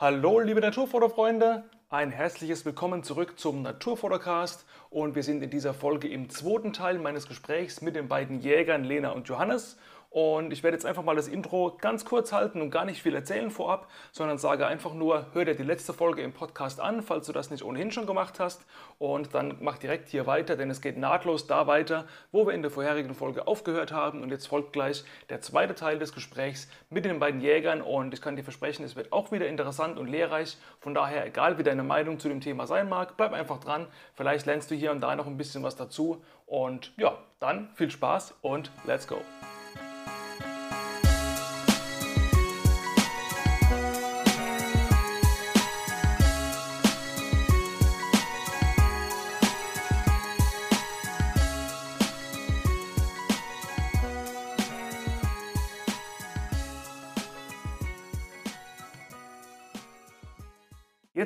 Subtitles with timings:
[0.00, 4.64] Hallo liebe Naturfotofreunde, ein herzliches Willkommen zurück zum Naturfotocast.
[4.90, 8.84] Und wir sind in dieser Folge im zweiten Teil meines Gesprächs mit den beiden Jägern
[8.84, 9.76] Lena und Johannes
[10.10, 13.14] und ich werde jetzt einfach mal das Intro ganz kurz halten und gar nicht viel
[13.14, 17.26] erzählen vorab, sondern sage einfach nur, hör dir die letzte Folge im Podcast an, falls
[17.26, 18.64] du das nicht ohnehin schon gemacht hast.
[18.96, 22.62] Und dann mach direkt hier weiter, denn es geht nahtlos da weiter, wo wir in
[22.62, 24.22] der vorherigen Folge aufgehört haben.
[24.22, 27.82] Und jetzt folgt gleich der zweite Teil des Gesprächs mit den beiden Jägern.
[27.82, 30.56] Und ich kann dir versprechen, es wird auch wieder interessant und lehrreich.
[30.80, 33.86] Von daher, egal wie deine Meinung zu dem Thema sein mag, bleib einfach dran.
[34.14, 36.24] Vielleicht lernst du hier und da noch ein bisschen was dazu.
[36.46, 39.18] Und ja, dann viel Spaß und let's go.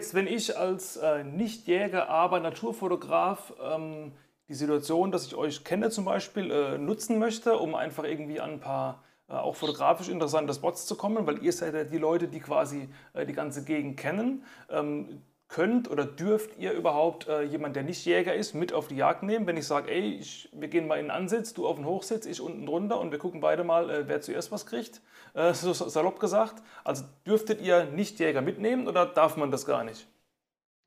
[0.02, 4.10] Jetzt, wenn ich als äh, Nicht-Jäger, aber Naturfotograf ähm,
[4.48, 8.54] die Situation, dass ich euch kenne zum Beispiel, äh, nutzen möchte, um einfach irgendwie an
[8.54, 12.26] ein paar äh, auch fotografisch interessante Spots zu kommen, weil ihr seid ja die Leute,
[12.26, 14.42] die quasi äh, die ganze Gegend kennen.
[14.70, 15.22] Ähm,
[15.52, 19.22] könnt oder dürft ihr überhaupt äh, jemand, der nicht Jäger ist, mit auf die Jagd
[19.22, 21.84] nehmen, wenn ich sage, ey, ich, wir gehen mal in den Ansitz, du auf den
[21.84, 25.02] Hochsitz, ich unten drunter und wir gucken beide mal, äh, wer zuerst was kriegt,
[25.34, 26.62] äh, so salopp gesagt.
[26.84, 30.08] Also dürftet ihr Nichtjäger mitnehmen oder darf man das gar nicht?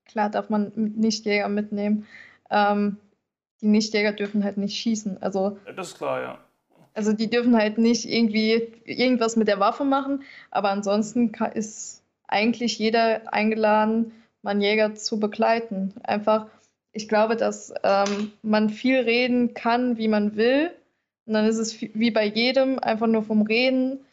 [0.05, 2.07] Klar darf man Nichtjäger mitnehmen.
[2.49, 2.97] Ähm,
[3.61, 5.21] die Nichtjäger dürfen halt nicht schießen.
[5.21, 6.39] Also, das ist klar, ja.
[6.95, 12.79] Also die dürfen halt nicht irgendwie irgendwas mit der Waffe machen, aber ansonsten ist eigentlich
[12.79, 14.13] jeder eingeladen,
[14.45, 15.93] man Jäger zu begleiten.
[16.03, 16.47] Einfach,
[16.93, 20.71] ich glaube, dass ähm, man viel reden kann, wie man will.
[21.25, 24.05] Und dann ist es wie bei jedem, einfach nur vom Reden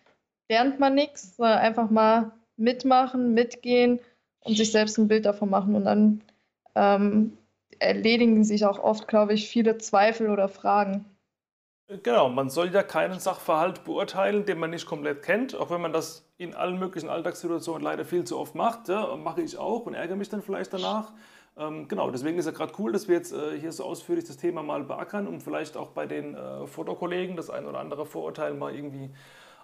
[0.49, 4.01] lernt man nichts, sondern einfach mal mitmachen, mitgehen
[4.41, 5.75] und sich selbst ein Bild davon machen.
[5.75, 6.23] Und dann
[6.75, 7.37] ähm,
[7.79, 11.05] erledigen sich auch oft, glaube ich, viele Zweifel oder Fragen.
[12.03, 15.93] Genau, man soll ja keinen Sachverhalt beurteilen, den man nicht komplett kennt, auch wenn man
[15.93, 18.89] das in allen möglichen Alltagssituationen leider viel zu oft macht.
[18.89, 21.13] Ja, mache ich auch und ärgere mich dann vielleicht danach.
[21.57, 24.39] Ähm, genau, deswegen ist ja gerade cool, dass wir jetzt äh, hier so ausführlich das
[24.39, 28.55] Thema mal beackern, um vielleicht auch bei den äh, Fotokollegen das ein oder andere Vorurteil
[28.55, 29.11] mal irgendwie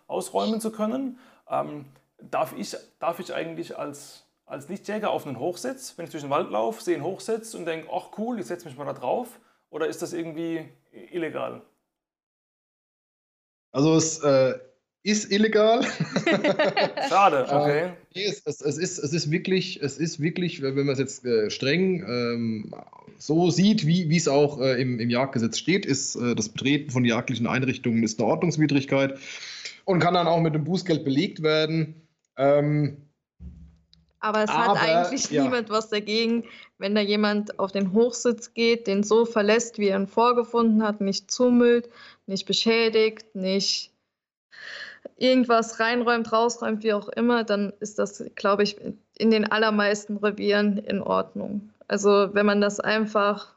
[0.07, 1.19] ausräumen zu können.
[1.49, 1.87] Ähm,
[2.21, 6.31] darf, ich, darf ich eigentlich als, als Lichtjäger auf einen Hochsitz, wenn ich durch den
[6.31, 9.41] Wald laufe, sehe einen Hochsitz und denke, ach cool, ich setze mich mal da drauf?
[9.71, 11.63] Oder ist das irgendwie illegal?
[13.73, 14.59] Also es äh,
[15.09, 15.85] ist illegal.
[17.09, 17.93] Schade, okay.
[18.15, 21.25] nee, es, es, es, ist, es ist wirklich, es ist wirklich, wenn man es jetzt
[21.25, 22.75] äh, streng ähm,
[23.19, 27.05] so sieht, wie es auch äh, im, im Jagdgesetz steht, ist äh, das Betreten von
[27.05, 29.19] jagdlichen Einrichtungen ist eine Ordnungswidrigkeit
[29.85, 32.07] und kann dann auch mit dem Bußgeld belegt werden.
[32.37, 33.09] Ähm,
[34.21, 35.45] aber es aber, hat eigentlich ja.
[35.45, 36.45] niemand was dagegen,
[36.79, 41.01] wenn da jemand auf den Hochsitz geht, den so verlässt, wie er ihn vorgefunden hat,
[41.01, 41.89] nicht zumüllt,
[42.27, 43.93] nicht beschädigt, nicht
[45.19, 48.77] irgendwas reinräumt, rausräumt, wie auch immer, dann ist das, glaube ich,
[49.19, 51.71] in den allermeisten Revieren in Ordnung.
[51.89, 53.55] Also wenn man das einfach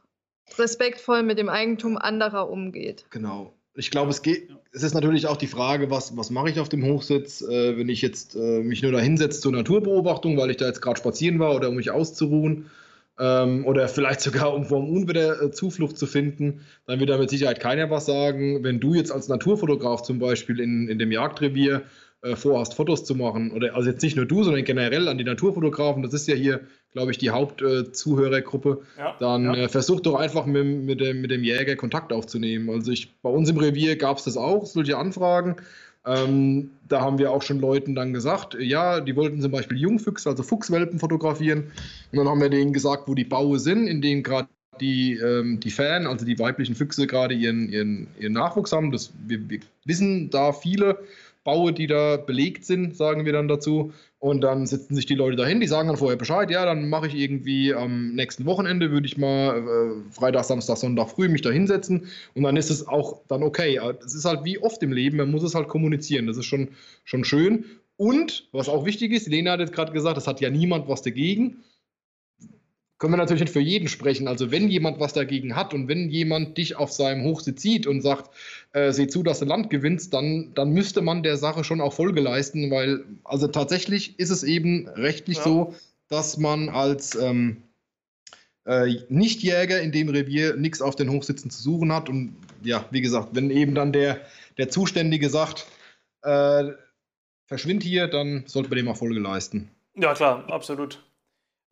[0.58, 3.06] respektvoll mit dem Eigentum anderer umgeht.
[3.10, 3.52] Genau.
[3.74, 6.68] Ich glaube, es geht, es ist natürlich auch die Frage, was, was mache ich auf
[6.68, 10.58] dem Hochsitz, äh, wenn ich jetzt äh, mich nur da hinsetze zur Naturbeobachtung, weil ich
[10.58, 12.70] da jetzt gerade spazieren war oder um mich auszuruhen
[13.18, 17.18] ähm, oder vielleicht sogar um vor dem Unwetter äh, Zuflucht zu finden, dann wird da
[17.18, 18.64] mit Sicherheit keiner was sagen.
[18.64, 21.82] Wenn du jetzt als Naturfotograf zum Beispiel in, in dem Jagdrevier
[22.22, 25.24] äh, vorhast, Fotos zu machen, oder also jetzt nicht nur du, sondern generell an die
[25.24, 26.60] Naturfotografen, das ist ja hier,
[26.92, 29.54] glaube ich, die Hauptzuhörergruppe, äh, ja, dann ja.
[29.54, 32.70] Äh, versuch doch einfach mit, mit, dem, mit dem Jäger Kontakt aufzunehmen.
[32.70, 35.56] Also ich, bei uns im Revier gab es das auch, solche Anfragen.
[36.04, 40.28] Ähm, da haben wir auch schon Leuten dann gesagt, ja, die wollten zum Beispiel Jungfüchse,
[40.28, 41.70] also Fuchswelpen fotografieren.
[42.10, 44.48] Und dann haben wir denen gesagt, wo die Baue sind, in denen gerade
[44.80, 48.90] die, ähm, die Fan, also die weiblichen Füchse, gerade ihren, ihren, ihren Nachwuchs haben.
[48.90, 50.98] Das, wir, wir wissen da viele
[51.44, 53.92] Baue, die da belegt sind, sagen wir dann dazu.
[54.22, 57.08] Und dann sitzen sich die Leute dahin, die sagen dann vorher Bescheid, ja, dann mache
[57.08, 61.50] ich irgendwie am nächsten Wochenende, würde ich mal äh, Freitag, Samstag, Sonntag früh mich da
[61.50, 62.06] hinsetzen.
[62.36, 63.80] Und dann ist es auch dann okay.
[64.06, 66.28] Es ist halt wie oft im Leben, man muss es halt kommunizieren.
[66.28, 66.68] Das ist schon,
[67.02, 67.64] schon schön.
[67.96, 71.02] Und was auch wichtig ist, Lena hat jetzt gerade gesagt, es hat ja niemand was
[71.02, 71.64] dagegen
[73.02, 74.28] können wir natürlich nicht für jeden sprechen.
[74.28, 78.00] Also wenn jemand was dagegen hat und wenn jemand dich auf seinem Hochsitz sieht und
[78.00, 78.30] sagt,
[78.74, 81.92] äh, seh zu, dass du Land gewinnst, dann, dann müsste man der Sache schon auch
[81.92, 85.42] Folge leisten, weil also tatsächlich ist es eben rechtlich ja.
[85.42, 85.74] so,
[86.06, 87.64] dass man als ähm,
[88.66, 92.08] äh, Nichtjäger in dem Revier nichts auf den Hochsitzen zu suchen hat.
[92.08, 94.20] Und ja, wie gesagt, wenn eben dann der,
[94.58, 95.66] der Zuständige sagt,
[96.22, 96.70] äh,
[97.46, 99.72] verschwind hier, dann sollte man dem auch Folge leisten.
[99.96, 101.02] Ja, klar, absolut.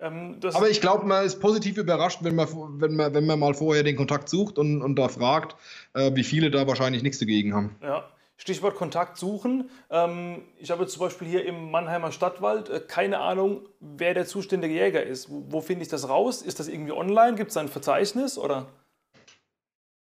[0.00, 2.48] Ähm, Aber ich glaube, man ist positiv überrascht, wenn man,
[2.80, 5.56] wenn man, wenn man mal vorher den Kontakt sucht und, und da fragt,
[5.94, 7.76] äh, wie viele da wahrscheinlich nichts dagegen haben.
[7.82, 8.08] Ja.
[8.40, 9.68] Stichwort Kontakt suchen.
[9.90, 14.72] Ähm, ich habe zum Beispiel hier im Mannheimer Stadtwald äh, keine Ahnung, wer der zuständige
[14.72, 15.28] Jäger ist.
[15.28, 16.40] Wo, wo finde ich das raus?
[16.40, 17.36] Ist das irgendwie online?
[17.36, 18.66] Gibt es da ein Verzeichnis oder?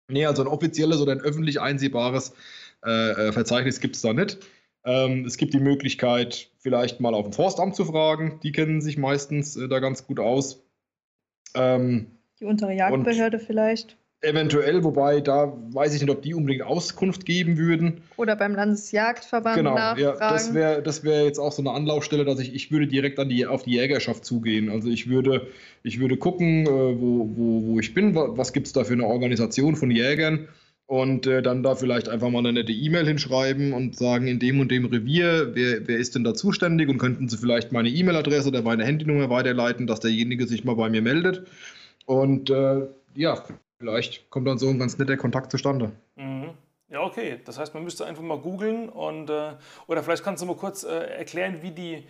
[0.09, 2.33] Nee, also ein offizielles oder ein öffentlich einsehbares
[2.85, 4.37] äh, äh Verzeichnis gibt es da nicht.
[4.85, 8.39] Ähm, es gibt die Möglichkeit, vielleicht mal auf dem Forstamt zu fragen.
[8.43, 10.63] Die kennen sich meistens äh, da ganz gut aus.
[11.55, 12.07] Ähm,
[12.39, 13.97] die untere Jagdbehörde vielleicht.
[14.21, 18.01] Eventuell, wobei da weiß ich nicht, ob die unbedingt Auskunft geben würden.
[18.17, 20.01] Oder beim Landesjagdverband genau, nachfragen.
[20.01, 23.17] Ja, das wäre das wär jetzt auch so eine Anlaufstelle, dass ich, ich würde direkt
[23.17, 24.69] an die, auf die Jägerschaft zugehen.
[24.69, 25.47] Also ich würde,
[25.83, 29.05] ich würde gucken, äh, wo, wo, wo ich bin, was gibt es da für eine
[29.05, 30.49] Organisation von Jägern
[30.89, 34.59] und äh, dann da vielleicht einfach mal eine nette E-Mail hinschreiben und sagen, in dem
[34.59, 38.47] und dem Revier, wer, wer ist denn da zuständig und könnten Sie vielleicht meine E-Mail-Adresse
[38.47, 41.47] oder meine Handynummer weiterleiten, dass derjenige sich mal bei mir meldet.
[42.07, 43.43] Und äh, ja,
[43.77, 45.91] vielleicht kommt dann so ein ganz netter Kontakt zustande.
[46.15, 46.49] Mhm.
[46.89, 47.39] Ja, okay.
[47.45, 49.51] Das heißt, man müsste einfach mal googeln und äh,
[49.85, 52.03] oder vielleicht kannst du mal kurz äh, erklären, wie die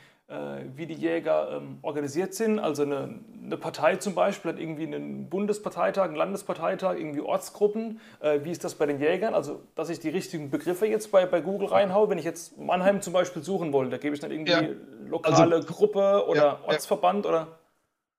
[0.75, 2.59] wie die Jäger ähm, organisiert sind.
[2.59, 7.99] Also eine, eine, Partei zum Beispiel hat irgendwie einen Bundesparteitag, einen Landesparteitag, irgendwie Ortsgruppen.
[8.19, 9.33] Äh, wie ist das bei den Jägern?
[9.33, 13.01] Also, dass ich die richtigen Begriffe jetzt bei, bei Google reinhaue, wenn ich jetzt Mannheim
[13.01, 14.61] zum Beispiel suchen wollte, da gebe ich dann irgendwie ja.
[15.07, 17.47] lokale also, Gruppe oder ja, Ortsverband oder?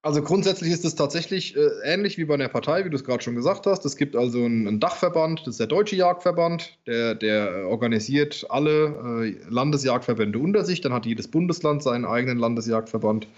[0.02, 3.22] Also grundsätzlich ist es tatsächlich äh, ähnlich wie bei einer Partei, wie du es gerade
[3.22, 3.84] schon gesagt hast.
[3.84, 9.26] Es gibt also einen, einen, Dachverband, das ist der Deutsche Jagdverband, der, der organisiert alle
[9.26, 10.80] äh, Landesjagdverbände unter sich.
[10.80, 13.28] Dann hat jedes Bundesland seinen eigenen Landesjagdverband.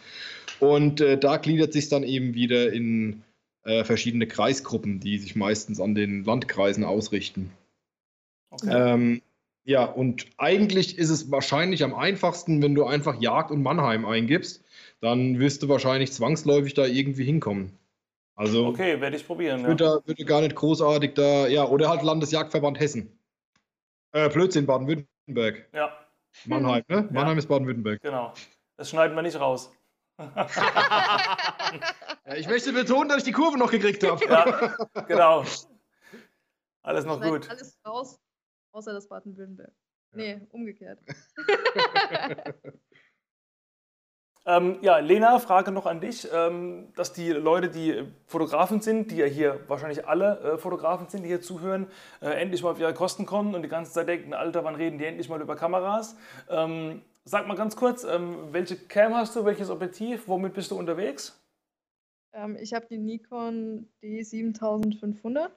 [0.61, 3.25] Und äh, da gliedert sich dann eben wieder in
[3.65, 7.51] äh, verschiedene Kreisgruppen, die sich meistens an den Landkreisen ausrichten.
[8.51, 8.71] Okay.
[8.71, 9.23] Ähm,
[9.65, 14.62] ja, und eigentlich ist es wahrscheinlich am einfachsten, wenn du einfach Jagd und Mannheim eingibst
[15.03, 17.77] dann wirst du wahrscheinlich zwangsläufig da irgendwie hinkommen.
[18.37, 19.67] Also, okay, werde ich probieren.
[19.67, 20.07] Würde, ja.
[20.07, 23.19] würde gar nicht großartig da, ja, oder halt Landesjagdverband Hessen.
[24.13, 25.69] Äh, Blödsinn, Baden-Württemberg.
[25.73, 25.93] Ja.
[26.47, 27.09] Mannheim, ne?
[27.13, 28.01] Mannheim ist Baden-Württemberg.
[28.01, 28.33] Genau.
[28.77, 29.73] Das schneiden wir nicht raus.
[30.19, 30.49] ja,
[32.37, 34.25] ich möchte betonen, dass ich die Kurve noch gekriegt habe.
[34.25, 34.77] ja,
[35.09, 35.45] genau.
[36.83, 37.51] Alles noch gut.
[37.51, 38.21] Alles raus,
[38.71, 39.73] außer das Baden-Württemberg.
[40.15, 41.01] Nee, umgekehrt.
[44.53, 49.17] Ähm, ja, Lena, Frage noch an dich, ähm, dass die Leute, die Fotografen sind, die
[49.17, 51.87] ja hier wahrscheinlich alle äh, Fotografen sind, die hier zuhören,
[52.21, 54.99] äh, endlich mal auf ihre Kosten kommen und die ganze Zeit denken, Alter, wann reden
[54.99, 56.17] die endlich mal über Kameras?
[56.51, 60.79] Ähm, sag mal ganz kurz, ähm, welche Cam hast du, welches Objektiv, womit bist du
[60.79, 61.41] unterwegs?
[62.35, 65.49] Ähm, ich habe die Nikon D7500,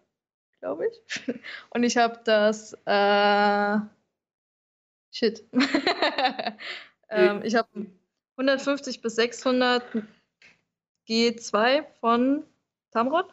[0.62, 1.28] glaube ich.
[1.72, 3.78] Und ich habe das, äh,
[5.12, 5.44] shit.
[7.08, 7.70] Ähm, ich habe
[8.38, 9.84] 150 bis 600
[11.08, 12.44] G2 von
[12.92, 13.26] Tamron.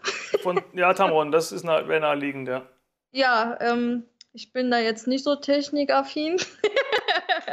[0.43, 2.67] Von, ja, Tamron, das ist nah, wäre naheliegend, ja.
[3.13, 6.37] Ja, ähm, ich bin da jetzt nicht so technikaffin.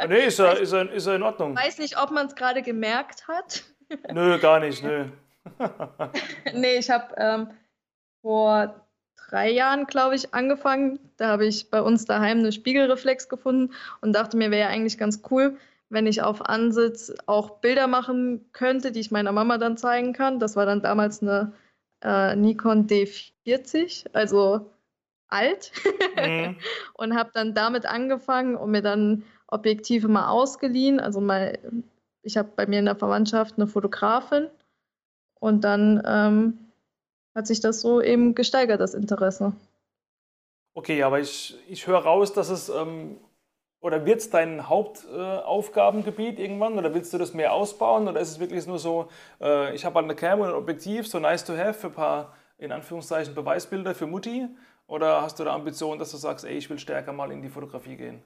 [0.08, 1.52] nee, ist ja, ist, ja, ist ja in Ordnung.
[1.52, 3.64] Ich weiß nicht, ob man es gerade gemerkt hat.
[4.12, 5.06] nö, gar nicht, nö.
[6.54, 7.50] nee, ich habe ähm,
[8.22, 8.86] vor
[9.28, 10.98] drei Jahren, glaube ich, angefangen.
[11.16, 14.98] Da habe ich bei uns daheim eine Spiegelreflex gefunden und dachte mir, wäre ja eigentlich
[14.98, 15.56] ganz cool,
[15.90, 20.38] wenn ich auf Ansitz auch Bilder machen könnte, die ich meiner Mama dann zeigen kann.
[20.38, 21.52] Das war dann damals eine
[22.02, 24.70] äh, Nikon D40, also
[25.28, 25.72] alt.
[26.16, 26.56] Mhm.
[26.94, 31.00] und habe dann damit angefangen und mir dann Objektive mal ausgeliehen.
[31.00, 31.58] Also mal,
[32.22, 34.48] ich habe bei mir in der Verwandtschaft eine Fotografin
[35.40, 36.58] und dann ähm,
[37.34, 39.54] hat sich das so eben gesteigert, das Interesse.
[40.74, 43.18] Okay, aber ich, ich höre raus, dass es ähm,
[43.80, 48.30] oder wird es dein Hauptaufgabengebiet äh, irgendwann oder willst du das mehr ausbauen oder ist
[48.30, 49.08] es wirklich nur so,
[49.40, 51.94] äh, ich habe halt eine Cam und ein Objektiv, so nice to have für ein
[51.94, 54.48] paar, in Anführungszeichen, Beweisbilder für Mutti?
[54.86, 57.48] Oder hast du da Ambition, dass du sagst, ey, ich will stärker mal in die
[57.48, 58.22] Fotografie gehen?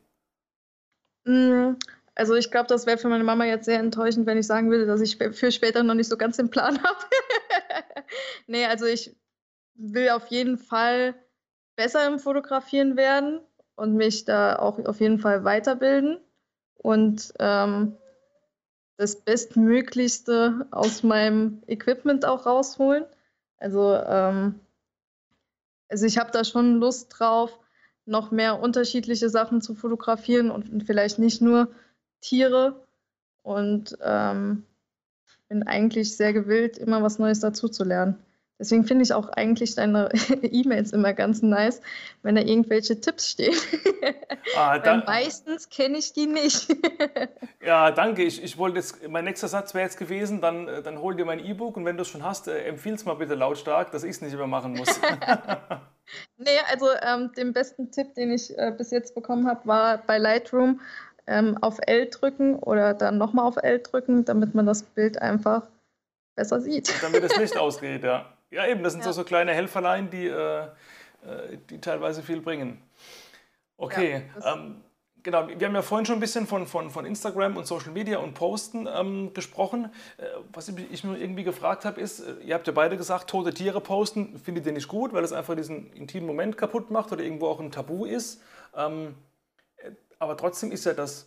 [1.25, 1.75] Mm,
[2.15, 4.87] also ich glaube, das wäre für meine Mama jetzt sehr enttäuschend, wenn ich sagen würde,
[4.87, 6.99] dass ich für später noch nicht so ganz den Plan habe.
[8.47, 9.15] nee, also ich
[9.75, 11.15] will auf jeden Fall
[11.77, 13.41] besser im Fotografieren werden
[13.77, 16.19] und mich da auch auf jeden Fall weiterbilden
[16.77, 17.97] und ähm,
[18.97, 23.05] das Bestmöglichste aus meinem Equipment auch rausholen.
[23.59, 24.61] Also, ähm,
[25.89, 27.59] also ich habe da schon Lust drauf,
[28.07, 31.69] noch mehr unterschiedliche Sachen zu fotografieren und vielleicht nicht nur
[32.21, 32.87] Tiere.
[33.43, 34.65] Und ähm,
[35.49, 38.19] bin eigentlich sehr gewillt, immer was Neues dazu zu lernen.
[38.59, 40.09] Deswegen finde ich auch eigentlich deine
[40.43, 41.81] E-Mails immer ganz nice,
[42.23, 43.55] wenn da irgendwelche Tipps stehen.
[44.57, 46.69] Ah, Weil meistens kenne ich die nicht.
[47.65, 48.23] ja, danke.
[48.23, 51.25] Ich, ich wollte jetzt, mein nächster Satz wäre jetzt gewesen, dann, äh, dann hol dir
[51.25, 54.05] mein E-Book und wenn du es schon hast, äh, empfiehl es mal bitte lautstark, dass
[54.05, 55.01] ich es nicht mehr machen muss.
[56.37, 60.19] nee, also ähm, den besten Tipp, den ich äh, bis jetzt bekommen habe, war bei
[60.19, 60.81] Lightroom
[61.27, 65.67] ähm, auf L drücken oder dann nochmal auf L drücken, damit man das Bild einfach
[66.37, 66.93] besser sieht.
[67.03, 68.34] Damit das Licht ausgeht, ja.
[68.55, 69.13] Ja, eben, das sind ja.
[69.13, 70.69] so, so kleine Helferlein, die, äh, äh,
[71.69, 72.81] die teilweise viel bringen.
[73.77, 74.85] Okay, ja, ähm,
[75.25, 78.19] genau, wir haben ja vorhin schon ein bisschen von, von, von Instagram und Social Media
[78.19, 79.91] und Posten ähm, gesprochen.
[80.19, 83.29] Äh, was ich, ich mir irgendwie gefragt habe, ist, äh, ihr habt ja beide gesagt,
[83.29, 87.11] tote Tiere posten findet ihr nicht gut, weil es einfach diesen intimen Moment kaputt macht
[87.11, 88.41] oder irgendwo auch ein Tabu ist.
[88.77, 89.17] Ähm,
[89.79, 91.27] äh, aber trotzdem ist ja das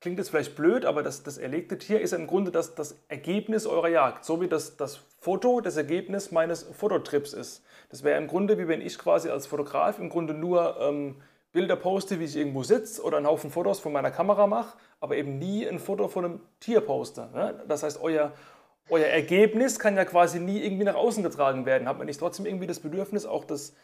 [0.00, 3.66] klingt jetzt vielleicht blöd, aber das, das erlegte Tier ist im Grunde das, das Ergebnis
[3.66, 7.64] eurer Jagd, so wie das, das Foto das Ergebnis meines Fototrips ist.
[7.90, 11.16] Das wäre im Grunde, wie wenn ich quasi als Fotograf im Grunde nur ähm,
[11.52, 15.16] Bilder poste, wie ich irgendwo sitze oder einen Haufen Fotos von meiner Kamera mache, aber
[15.16, 17.30] eben nie ein Foto von einem Tier poste.
[17.32, 17.64] Ne?
[17.66, 18.32] Das heißt, euer,
[18.90, 21.88] euer Ergebnis kann ja quasi nie irgendwie nach außen getragen werden.
[21.88, 23.74] Hat man nicht trotzdem irgendwie das Bedürfnis, auch das,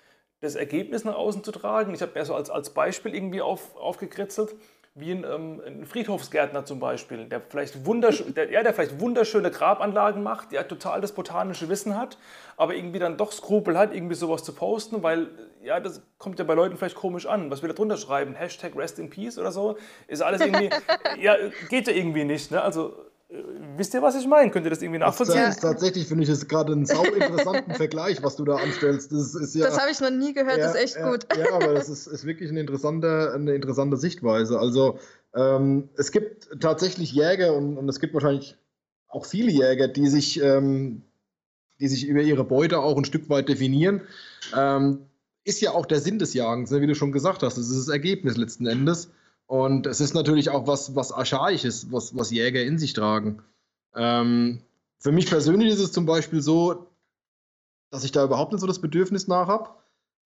[0.41, 1.95] das Ergebnis nach außen zu tragen?
[1.95, 4.55] Ich habe mir so als, als Beispiel irgendwie auf, aufgekritzelt
[4.95, 9.51] wie ein, ähm, ein Friedhofsgärtner zum Beispiel, der vielleicht, wundersch der, ja, der vielleicht wunderschöne
[9.51, 12.19] Grabanlagen macht, der total das botanische Wissen hat,
[12.59, 15.29] aber irgendwie dann doch Skrupel hat, irgendwie sowas zu posten, weil
[15.63, 17.51] ja, das kommt ja bei Leuten vielleicht komisch an.
[17.51, 18.35] Was will er drunter schreiben?
[18.35, 19.79] Hashtag Rest in Peace oder so?
[20.09, 20.69] Ist alles irgendwie,
[21.21, 21.37] ja,
[21.71, 22.51] geht ja irgendwie nicht.
[22.51, 22.61] Ne?
[22.61, 22.95] Also
[23.77, 24.51] Wisst ihr, was ich meine?
[24.51, 25.41] Könnt ihr das irgendwie nachvollziehen?
[25.41, 29.11] Das ist tatsächlich, finde ich, ist gerade ein sau interessanten Vergleich, was du da anstellst.
[29.11, 31.27] Das, ist ja, das habe ich noch nie gehört, ja, das ist echt ja, gut.
[31.37, 34.59] Ja, aber das ist, ist wirklich eine interessante, eine interessante Sichtweise.
[34.59, 34.99] Also
[35.35, 38.59] ähm, es gibt tatsächlich Jäger und, und, es gibt wahrscheinlich
[39.09, 41.03] auch viele Jäger, die sich, ähm,
[41.81, 44.03] die sich über ihre Beute auch ein Stück weit definieren.
[44.55, 45.07] Ähm,
[45.45, 47.57] ist ja auch der Sinn des Jagens, ne, wie du schon gesagt hast.
[47.57, 49.11] Das ist das Ergebnis letzten Endes.
[49.53, 53.43] Und es ist natürlich auch was, was Archaisches, was, was Jäger in sich tragen.
[53.95, 54.63] Ähm,
[54.99, 56.87] für mich persönlich ist es zum Beispiel so,
[57.91, 59.69] dass ich da überhaupt nicht so das Bedürfnis nach habe.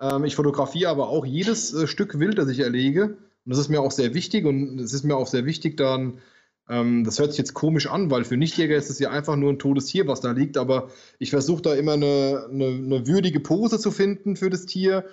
[0.00, 3.16] Ähm, ich fotografiere aber auch jedes äh, Stück Wild, das ich erlege.
[3.45, 4.45] Und das ist mir auch sehr wichtig.
[4.45, 6.21] Und es ist mir auch sehr wichtig, dann,
[6.68, 9.52] ähm, das hört sich jetzt komisch an, weil für Nichtjäger ist es ja einfach nur
[9.52, 10.56] ein totes Tier, was da liegt.
[10.56, 15.04] Aber ich versuche da immer eine, eine, eine würdige Pose zu finden für das Tier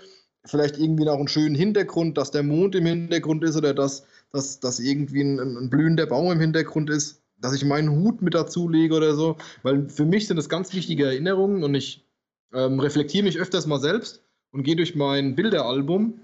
[0.45, 4.59] vielleicht irgendwie noch einen schönen Hintergrund, dass der Mond im Hintergrund ist oder dass, dass,
[4.59, 8.69] dass irgendwie ein, ein blühender Baum im Hintergrund ist, dass ich meinen Hut mit dazu
[8.69, 9.37] lege oder so.
[9.63, 12.05] Weil für mich sind das ganz wichtige Erinnerungen und ich
[12.53, 14.21] ähm, reflektiere mich öfters mal selbst
[14.51, 16.19] und gehe durch mein Bilderalbum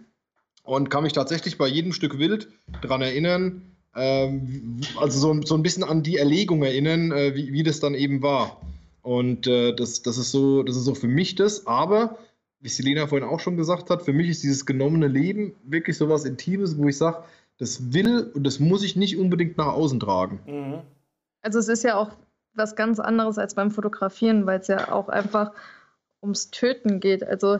[0.63, 2.49] und kann mich tatsächlich bei jedem Stück Wild
[2.81, 3.61] daran erinnern,
[3.95, 7.95] ähm, also so, so ein bisschen an die Erlegung erinnern, äh, wie, wie das dann
[7.95, 8.61] eben war.
[9.01, 12.17] Und äh, das, das, ist so, das ist so für mich das, aber
[12.61, 16.09] wie Selena vorhin auch schon gesagt hat, für mich ist dieses genommene Leben wirklich so
[16.09, 17.23] was Intimes, wo ich sage,
[17.57, 20.39] das will und das muss ich nicht unbedingt nach außen tragen.
[20.45, 20.81] Mhm.
[21.41, 22.11] Also es ist ja auch
[22.53, 25.51] was ganz anderes als beim Fotografieren, weil es ja auch einfach
[26.21, 27.23] ums Töten geht.
[27.23, 27.59] Also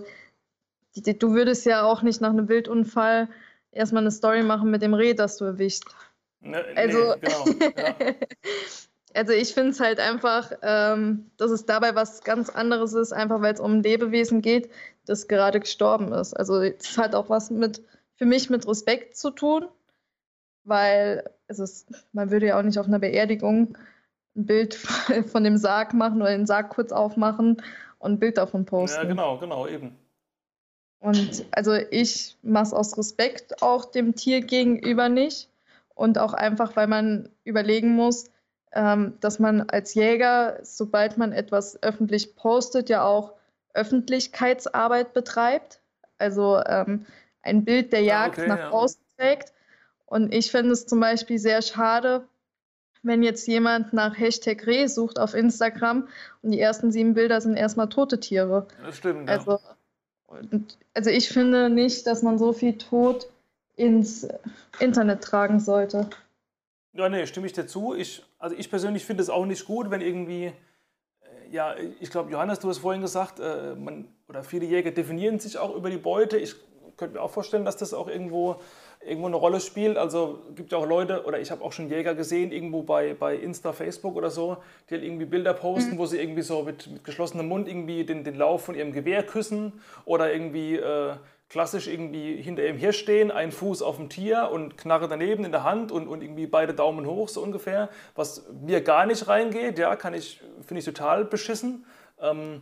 [0.96, 3.30] die, die, du würdest ja auch nicht nach einem Wildunfall
[3.72, 5.86] erstmal eine Story machen mit dem Reh, das du erwischt.
[6.42, 7.46] Ne, also, nee, genau.
[7.78, 7.96] Ja.
[9.14, 13.42] Also ich finde es halt einfach, ähm, dass es dabei was ganz anderes ist, einfach
[13.42, 14.70] weil es um ein Lebewesen geht,
[15.06, 16.34] das gerade gestorben ist.
[16.34, 17.84] Also es hat auch was mit,
[18.16, 19.68] für mich mit Respekt zu tun,
[20.64, 23.78] weil es ist, man würde ja auch nicht auf einer Beerdigung
[24.36, 24.76] ein Bild
[25.32, 27.62] von dem Sarg machen oder den Sarg kurz aufmachen
[27.98, 29.04] und ein Bild davon posten.
[29.04, 29.98] Ja, genau, genau, eben.
[31.00, 35.50] Und also ich mache es aus Respekt auch dem Tier gegenüber nicht
[35.96, 38.26] und auch einfach, weil man überlegen muss,
[38.72, 43.34] dass man als Jäger, sobald man etwas öffentlich postet, ja auch
[43.74, 45.80] Öffentlichkeitsarbeit betreibt.
[46.18, 47.06] Also ähm,
[47.42, 48.70] ein Bild der Jagd okay, nach ja.
[48.70, 49.54] außen trägt.
[50.06, 52.28] Und ich finde es zum Beispiel sehr schade,
[53.04, 56.08] wenn jetzt jemand nach Hashtag Reh sucht auf Instagram
[56.42, 58.68] und die ersten sieben Bilder sind erstmal tote Tiere.
[58.84, 59.30] Das stimmt.
[59.30, 59.60] Also,
[60.32, 60.60] ja.
[60.94, 63.30] also ich finde nicht, dass man so viel Tod
[63.76, 64.28] ins
[64.80, 66.10] Internet tragen sollte.
[66.94, 67.94] Ja, nee, stimme ich dir zu.
[67.94, 70.54] Ich, also ich persönlich finde es auch nicht gut, wenn irgendwie, äh,
[71.52, 75.58] ja, ich glaube, Johannes, du hast vorhin gesagt, äh, man, oder viele Jäger definieren sich
[75.58, 76.38] auch über die Beute.
[76.38, 76.56] Ich
[76.98, 78.60] könnte mir auch vorstellen, dass das auch irgendwo,
[79.06, 79.98] irgendwo eine Rolle spielt.
[79.98, 83.36] Also gibt ja auch Leute, oder ich habe auch schon Jäger gesehen, irgendwo bei, bei
[83.36, 84.58] Insta, Facebook oder so,
[84.90, 86.00] die halt irgendwie Bilder posten, mhm.
[86.00, 89.24] wo sie irgendwie so mit, mit geschlossenem Mund irgendwie den, den Lauf von ihrem Gewehr
[89.24, 89.74] küssen
[90.06, 90.76] oder irgendwie...
[90.76, 91.18] Äh,
[91.50, 95.52] klassisch irgendwie hinter ihm her stehen, ein Fuß auf dem Tier und Knarre daneben in
[95.52, 97.90] der Hand und, und irgendwie beide Daumen hoch, so ungefähr.
[98.16, 101.86] Was mir gar nicht reingeht, ja, kann ich, finde ich total beschissen.
[102.22, 102.62] Ähm,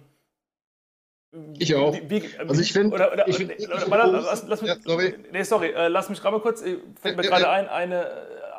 [1.60, 1.96] Ich auch.
[2.08, 2.96] Wie, also ich finde.
[2.96, 5.16] Oder, oder, find, lass, lass, ja, sorry.
[5.32, 7.52] Nee, sorry, äh, lass mich gerade mal kurz, äh, fällt mir ja, gerade ja.
[7.52, 8.10] ein, eine,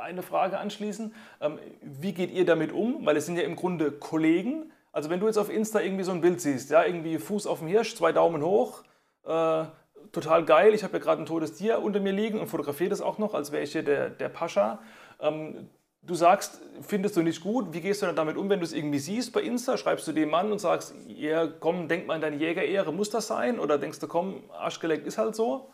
[0.03, 1.15] eine Frage anschließen.
[1.41, 3.07] Ähm, wie geht ihr damit um?
[3.07, 4.71] Weil es sind ja im Grunde Kollegen.
[4.93, 7.61] Also wenn du jetzt auf Insta irgendwie so ein Bild siehst, ja, irgendwie Fuß auf
[7.61, 8.85] dem Hirsch, zwei Daumen hoch,
[9.25, 9.65] äh,
[10.13, 13.01] total geil, ich habe ja gerade ein totes Tier unter mir liegen und fotografiere das
[13.01, 14.81] auch noch, als wäre ich hier der, der Pascha.
[15.21, 15.69] Ähm,
[16.03, 18.73] du sagst, findest du nicht gut, wie gehst du dann damit um, wenn du es
[18.73, 19.77] irgendwie siehst bei Insta?
[19.77, 23.27] Schreibst du dem Mann und sagst, ja, komm, denk mal in deine Jägerehre, muss das
[23.27, 23.59] sein?
[23.59, 25.71] Oder denkst du, komm, Arschgeleckt ist halt so?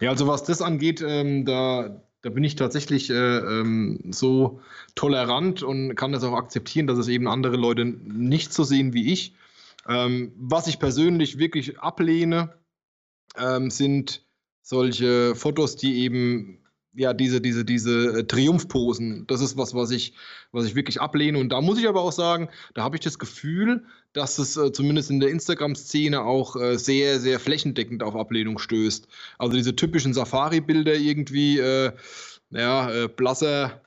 [0.00, 4.60] Ja, also was das angeht, ähm, da, da bin ich tatsächlich äh, ähm, so
[4.94, 9.12] tolerant und kann das auch akzeptieren, dass es eben andere Leute nicht so sehen wie
[9.12, 9.34] ich.
[9.88, 12.54] Ähm, was ich persönlich wirklich ablehne,
[13.36, 14.24] ähm, sind
[14.62, 16.60] solche Fotos, die eben
[16.92, 20.14] ja, diese, diese, diese äh, Triumphposen, das ist was, was ich,
[20.50, 21.38] was ich wirklich ablehne.
[21.38, 24.72] Und da muss ich aber auch sagen, da habe ich das Gefühl, dass es äh,
[24.72, 29.06] zumindest in der Instagram-Szene auch äh, sehr, sehr flächendeckend auf Ablehnung stößt.
[29.38, 31.92] Also diese typischen Safari-Bilder irgendwie, äh,
[32.50, 33.82] ja, äh, blasser,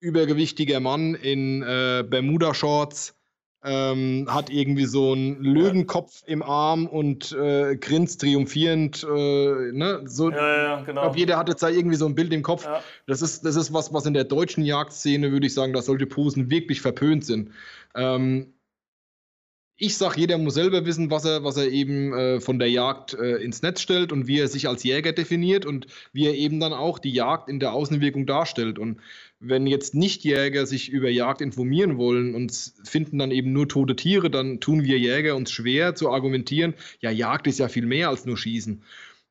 [0.00, 3.14] übergewichtiger Mann in äh, Bermuda-Shorts
[3.64, 9.04] ähm, hat irgendwie so einen Löwenkopf im Arm und äh, grinst triumphierend.
[9.04, 10.02] Äh, ne?
[10.04, 11.00] so, ja, ja, genau.
[11.00, 12.64] Ich glaube, jeder hat jetzt da irgendwie so ein Bild im Kopf.
[12.64, 12.80] Ja.
[13.06, 16.06] Das, ist, das ist was, was in der deutschen Jagdszene, würde ich sagen, dass solche
[16.06, 17.50] Posen wirklich verpönt sind.
[17.94, 18.53] Ähm,
[19.76, 23.14] ich sage, jeder muss selber wissen, was er, was er eben äh, von der Jagd
[23.14, 26.60] äh, ins Netz stellt und wie er sich als Jäger definiert und wie er eben
[26.60, 28.78] dann auch die Jagd in der Außenwirkung darstellt.
[28.78, 29.00] Und
[29.40, 34.30] wenn jetzt Nichtjäger sich über Jagd informieren wollen und finden dann eben nur tote Tiere,
[34.30, 38.26] dann tun wir Jäger uns schwer zu argumentieren, ja, Jagd ist ja viel mehr als
[38.26, 38.82] nur Schießen.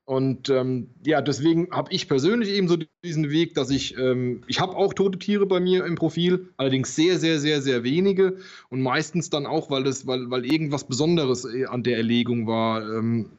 [0.06, 4.60] Und ähm, ja, deswegen habe ich persönlich eben so diesen Weg, dass ich, ähm, ich
[4.60, 8.38] habe auch tote Tiere bei mir im Profil, allerdings sehr, sehr, sehr, sehr wenige
[8.70, 12.82] und meistens dann auch, weil das, weil, weil irgendwas Besonderes äh, an der Erlegung war.
[12.82, 13.30] Ähm,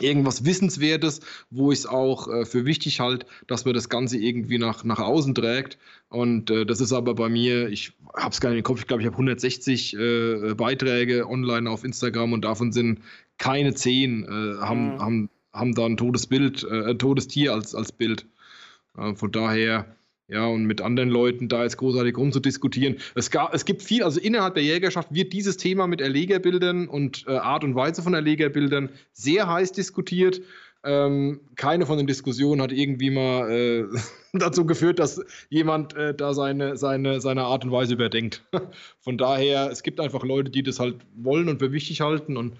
[0.00, 4.58] irgendwas Wissenswertes, wo ich es auch äh, für wichtig halte, dass man das Ganze irgendwie
[4.58, 5.78] nach, nach außen trägt.
[6.08, 8.86] Und äh, das ist aber bei mir, ich habe es gar nicht im Kopf, ich
[8.86, 13.00] glaube, ich habe 160 äh, Beiträge online auf Instagram und davon sind
[13.38, 15.00] keine zehn, äh, haben, mhm.
[15.00, 18.26] haben haben da ein totes Bild, äh, ein totes Tier als, als Bild.
[18.98, 19.86] Äh, von daher,
[20.28, 22.96] ja, und mit anderen Leuten da jetzt großartig rumzudiskutieren.
[23.14, 27.24] Es, gab, es gibt viel, also innerhalb der Jägerschaft wird dieses Thema mit Erlegerbildern und
[27.26, 30.40] äh, Art und Weise von Erlegerbildern sehr heiß diskutiert.
[30.86, 33.84] Ähm, keine von den Diskussionen hat irgendwie mal äh,
[34.34, 38.42] dazu geführt, dass jemand äh, da seine, seine, seine Art und Weise überdenkt.
[39.00, 42.58] Von daher, es gibt einfach Leute, die das halt wollen und für wichtig halten und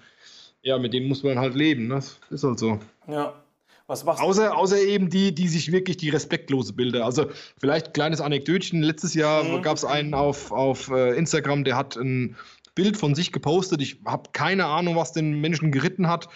[0.65, 1.87] ja, mit denen muss man halt leben.
[1.87, 1.95] Ne?
[1.95, 2.79] Das ist halt so.
[3.07, 3.41] Ja.
[3.87, 4.25] Was machst du?
[4.25, 7.05] Außer, außer eben die, die sich wirklich die respektlose Bilder.
[7.05, 8.81] Also vielleicht ein kleines Anekdötchen.
[8.81, 9.61] Letztes Jahr mhm.
[9.61, 12.35] gab es einen auf, auf äh, Instagram, der hat ein
[12.73, 13.79] Bild von sich gepostet.
[13.83, 16.29] Ich habe keine Ahnung, was den Menschen geritten hat.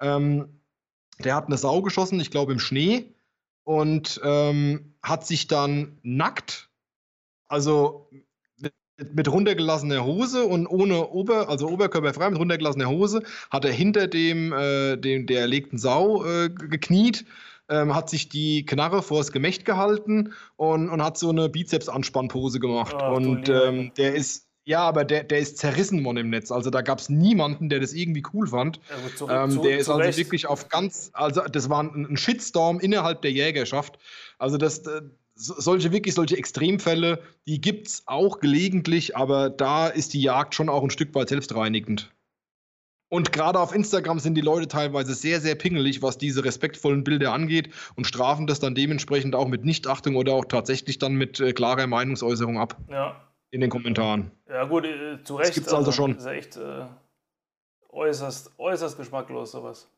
[0.00, 0.48] Ähm,
[1.20, 3.14] der hat eine Sau geschossen, ich glaube im Schnee,
[3.62, 6.70] und ähm, hat sich dann nackt,
[7.46, 8.10] also
[9.12, 14.52] mit runtergelassener Hose und ohne Ober, also oberkörperfrei mit runtergelassener Hose, hat er hinter dem,
[14.52, 17.24] äh, dem der erlegten Sau äh, gekniet,
[17.68, 22.96] ähm, hat sich die Knarre vors Gemächt gehalten und, und hat so eine Bizeps-Anspannpose gemacht.
[23.00, 26.50] Oh, und ähm, der ist, ja, aber der, der ist zerrissen worden im Netz.
[26.50, 28.80] Also da gab es niemanden, der das irgendwie cool fand.
[28.90, 32.80] Ja, zu, ähm, der ist also wirklich auf ganz, also das war ein, ein Shitstorm
[32.80, 33.98] innerhalb der Jägerschaft.
[34.38, 35.02] Also das, äh,
[35.40, 40.68] solche wirklich solche Extremfälle, die gibt es auch gelegentlich, aber da ist die Jagd schon
[40.68, 42.12] auch ein Stück weit selbstreinigend.
[43.08, 47.32] Und gerade auf Instagram sind die Leute teilweise sehr, sehr pingelig, was diese respektvollen Bilder
[47.32, 51.52] angeht und strafen das dann dementsprechend auch mit Nichtachtung oder auch tatsächlich dann mit äh,
[51.52, 52.76] klarer Meinungsäußerung ab.
[52.88, 53.20] Ja.
[53.50, 54.30] In den Kommentaren.
[54.48, 55.48] Ja, gut, äh, zu Recht.
[55.48, 56.14] Das gibt es also, also, schon.
[56.14, 56.86] Das ist echt äh,
[57.88, 59.90] äußerst, äußerst geschmacklos, sowas.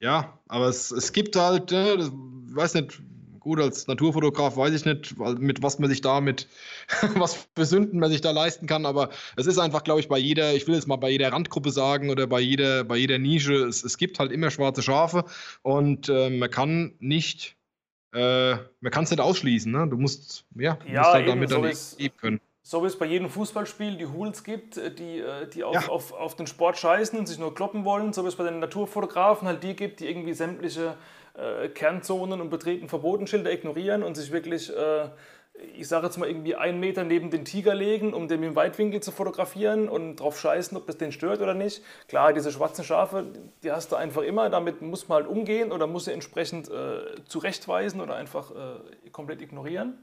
[0.00, 3.02] Ja, aber es, es gibt halt, äh, weiß nicht,
[3.46, 6.48] Gut, als Naturfotograf weiß ich nicht, mit was man sich da mit,
[7.14, 10.18] was für Sünden man sich da leisten kann, aber es ist einfach, glaube ich, bei
[10.18, 13.54] jeder, ich will jetzt mal bei jeder Randgruppe sagen oder bei jeder, bei jeder Nische,
[13.54, 15.26] es, es gibt halt immer schwarze Schafe
[15.62, 17.56] und äh, man kann nicht,
[18.12, 19.86] äh, man kann es nicht ausschließen, ne?
[19.86, 22.40] Du musst, ja, ja musst halt damit so dann leben können.
[22.64, 25.88] So wie es bei jedem Fußballspiel die Hools gibt, die, äh, die auf, ja.
[25.88, 28.58] auf, auf den Sport scheißen und sich nur kloppen wollen, so wie es bei den
[28.58, 30.96] Naturfotografen halt die gibt, die irgendwie sämtliche
[31.36, 35.08] äh, Kernzonen und betreten Verbotenschilder ignorieren und sich wirklich, äh,
[35.76, 39.00] ich sage jetzt mal, irgendwie einen Meter neben den Tiger legen, um den im Weitwinkel
[39.00, 41.82] zu fotografieren und drauf scheißen, ob das den stört oder nicht.
[42.08, 43.26] Klar, diese schwarzen Schafe,
[43.62, 47.22] die hast du einfach immer, damit muss man halt umgehen oder muss sie entsprechend äh,
[47.26, 49.98] zurechtweisen oder einfach äh, komplett ignorieren.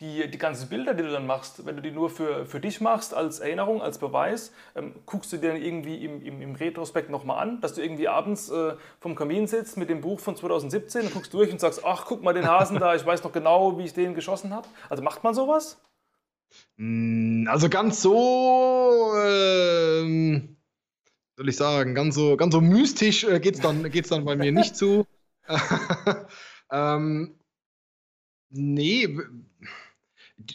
[0.00, 2.80] Die, die ganzen Bilder, die du dann machst, wenn du die nur für, für dich
[2.80, 7.10] machst, als Erinnerung, als Beweis, ähm, guckst du dir dann irgendwie im, im, im Retrospekt
[7.10, 11.02] nochmal an, dass du irgendwie abends äh, vom Kamin sitzt mit dem Buch von 2017
[11.02, 13.78] und guckst durch und sagst, ach, guck mal den Hasen da, ich weiß noch genau,
[13.78, 14.66] wie ich den geschossen habe.
[14.88, 15.80] Also macht man sowas?
[16.76, 20.56] Hm, also ganz so, ähm,
[21.36, 24.34] soll ich sagen, ganz so, ganz so mystisch äh, geht es dann, geht's dann bei
[24.34, 25.06] mir nicht zu.
[26.72, 27.38] ähm,
[28.50, 29.08] nee,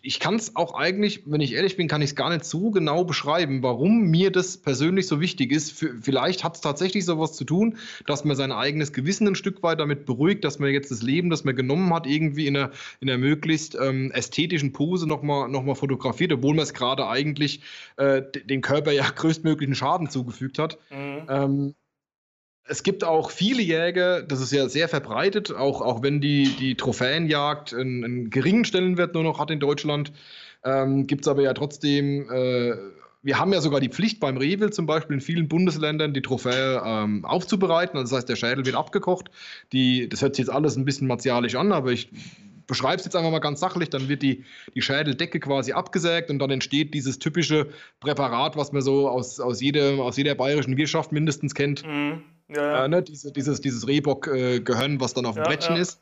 [0.02, 2.70] ich kann es auch eigentlich, wenn ich ehrlich bin, kann ich es gar nicht so
[2.70, 5.72] genau beschreiben, warum mir das persönlich so wichtig ist.
[5.72, 9.64] Für, vielleicht hat es tatsächlich sowas zu tun, dass man sein eigenes Gewissen ein Stück
[9.64, 12.72] weit damit beruhigt, dass man jetzt das Leben, das man genommen hat, irgendwie in einer,
[13.00, 17.62] in einer möglichst ähm, ästhetischen Pose nochmal noch mal fotografiert, obwohl man es gerade eigentlich
[17.96, 20.78] äh, dem Körper ja größtmöglichen Schaden zugefügt hat.
[20.92, 21.26] Mhm.
[21.30, 21.76] Ähm,
[22.70, 26.76] es gibt auch viele Jäger, das ist ja sehr verbreitet, auch, auch wenn die, die
[26.76, 30.12] Trophäenjagd einen, einen geringen Stellenwert nur noch hat in Deutschland,
[30.64, 32.76] ähm, gibt es aber ja trotzdem, äh,
[33.24, 36.82] wir haben ja sogar die Pflicht beim Rehwild zum Beispiel in vielen Bundesländern die Trophäe
[36.86, 37.98] ähm, aufzubereiten.
[37.98, 39.30] Also das heißt, der Schädel wird abgekocht.
[39.74, 42.10] Die, das hört sich jetzt alles ein bisschen martialisch an, aber ich
[42.68, 46.38] beschreibe es jetzt einfach mal ganz sachlich, dann wird die, die Schädeldecke quasi abgesägt und
[46.40, 47.68] dann entsteht dieses typische
[48.00, 51.86] Präparat, was man so aus, aus, jeder, aus jeder bayerischen Wirtschaft mindestens kennt.
[51.86, 52.24] Mhm.
[52.50, 52.86] Ja, ja.
[52.86, 56.02] Äh, ne, diese, dieses, dieses Rehbock-Gehirn, äh, was dann auf dem Brettchen ist.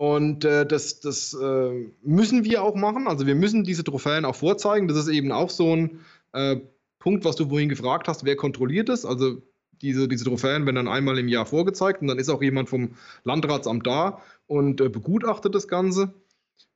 [0.00, 3.06] Und äh, das, das äh, müssen wir auch machen.
[3.06, 4.88] Also wir müssen diese Trophäen auch vorzeigen.
[4.88, 6.00] Das ist eben auch so ein
[6.32, 6.56] äh,
[6.98, 9.04] Punkt, was du vorhin gefragt hast, wer kontrolliert es?
[9.04, 9.42] Also
[9.82, 12.94] diese, diese Trophäen werden dann einmal im Jahr vorgezeigt und dann ist auch jemand vom
[13.24, 16.14] Landratsamt da und äh, begutachtet das Ganze.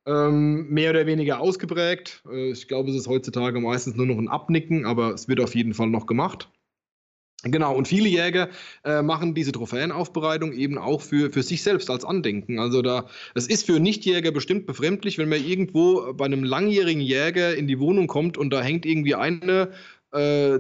[0.07, 2.23] Ähm, mehr oder weniger ausgeprägt.
[2.31, 5.73] ich glaube, es ist heutzutage meistens nur noch ein Abnicken, aber es wird auf jeden
[5.73, 6.51] Fall noch gemacht.
[7.45, 8.49] Genau, und viele Jäger
[8.85, 12.59] äh, machen diese Trophäenaufbereitung eben auch für, für sich selbst als Andenken.
[12.59, 17.55] Also da, es ist für Nichtjäger bestimmt befremdlich, wenn man irgendwo bei einem langjährigen Jäger
[17.55, 19.71] in die Wohnung kommt und da hängt irgendwie eine
[20.13, 20.59] äh,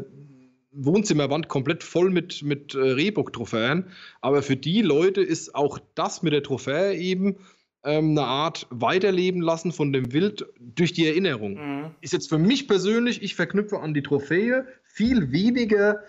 [0.73, 3.87] Wohnzimmerwand komplett voll mit, mit äh, Rehbock-Trophäen.
[4.21, 7.37] Aber für die Leute ist auch das mit der Trophäe eben
[7.85, 11.55] ähm, eine Art Weiterleben lassen von dem Wild durch die Erinnerung.
[11.55, 11.91] Mhm.
[12.01, 16.01] Ist jetzt für mich persönlich, ich verknüpfe an die Trophäe viel weniger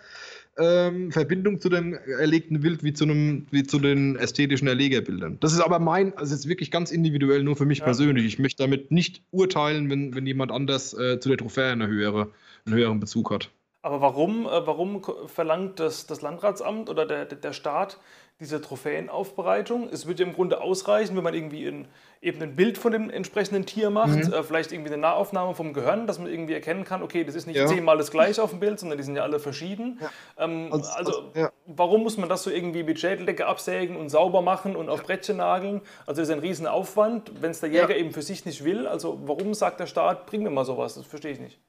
[0.57, 5.37] ähm, Verbindung zu dem erlegten Wild wie zu, einem, wie zu den ästhetischen Erlegerbildern.
[5.39, 7.85] Das ist aber mein, also jetzt wirklich ganz individuell nur für mich ja.
[7.85, 8.25] persönlich.
[8.25, 12.31] Ich möchte damit nicht urteilen, wenn, wenn jemand anders äh, zu der Trophäe eine höhere,
[12.65, 13.49] einen höheren Bezug hat.
[13.81, 17.99] Aber warum, äh, warum verlangt das, das Landratsamt oder der, der Staat
[18.39, 19.89] diese Trophäenaufbereitung?
[19.89, 21.87] Es würde ja im Grunde ausreichen, wenn man irgendwie in,
[22.21, 24.33] eben ein Bild von dem entsprechenden Tier macht, mhm.
[24.33, 27.47] äh, vielleicht irgendwie eine Nahaufnahme vom Gehirn, dass man irgendwie erkennen kann, okay, das ist
[27.47, 27.67] nicht ja.
[27.67, 29.99] zehnmal das gleiche auf dem Bild, sondern die sind ja alle verschieden.
[30.01, 30.43] Ja.
[30.45, 31.51] Ähm, also, also ja.
[31.65, 35.37] warum muss man das so irgendwie mit Schädeldecke absägen und sauber machen und auf Brettchen
[35.37, 35.81] nageln?
[36.05, 38.87] Also das ist ein Riesenaufwand, wenn es der Jäger eben für sich nicht will.
[38.87, 40.95] Also warum sagt der Staat, bring mir mal sowas?
[40.95, 41.59] Das verstehe ich nicht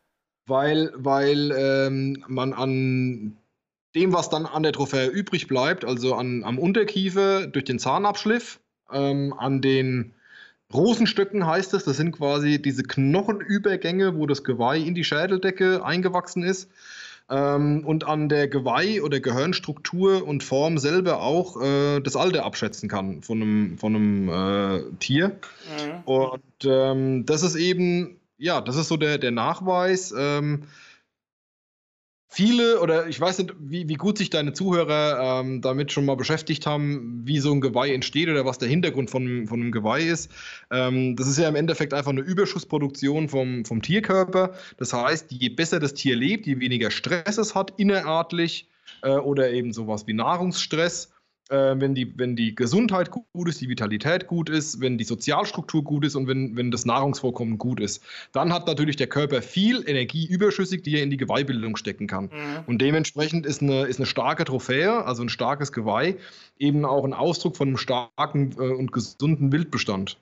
[0.46, 3.37] weil, weil ähm, man an
[3.96, 8.61] dem, was dann an der Trophäe übrig bleibt, also an, am Unterkiefer durch den Zahnabschliff,
[8.92, 10.14] ähm, an den
[10.72, 16.42] Rosenstöcken heißt es, das sind quasi diese Knochenübergänge, wo das Geweih in die Schädeldecke eingewachsen
[16.42, 16.70] ist.
[17.28, 22.88] Ähm, und an der Geweih- oder Gehirnstruktur und Form selber auch äh, das Alter abschätzen
[22.88, 25.28] kann von einem, von einem äh, Tier.
[25.28, 26.02] Mhm.
[26.04, 30.14] Und ähm, das ist eben ja, das ist so der, der Nachweis.
[30.16, 30.64] Ähm,
[32.29, 36.17] viele, oder ich weiß nicht, wie, wie gut sich deine Zuhörer ähm, damit schon mal
[36.17, 40.03] beschäftigt haben, wie so ein Geweih entsteht oder was der Hintergrund von, von einem Geweih
[40.03, 40.31] ist.
[40.71, 44.55] Ähm, das ist ja im Endeffekt einfach eine Überschussproduktion vom, vom Tierkörper.
[44.77, 48.69] Das heißt, je besser das Tier lebt, je weniger Stress es hat, innerartlich
[49.03, 51.12] äh, oder eben sowas wie Nahrungsstress,
[51.50, 55.85] äh, wenn, die, wenn die Gesundheit gut ist, die Vitalität gut ist, wenn die Sozialstruktur
[55.85, 58.02] gut ist und wenn, wenn das Nahrungsvorkommen gut ist.
[58.32, 62.24] Dann hat natürlich der Körper viel Energie überschüssig, die er in die Geweihbildung stecken kann.
[62.24, 62.64] Mhm.
[62.66, 66.16] Und dementsprechend ist eine, ist eine starke Trophäe, also ein starkes Geweih,
[66.59, 70.18] eben auch ein Ausdruck von einem starken äh, und gesunden Wildbestand.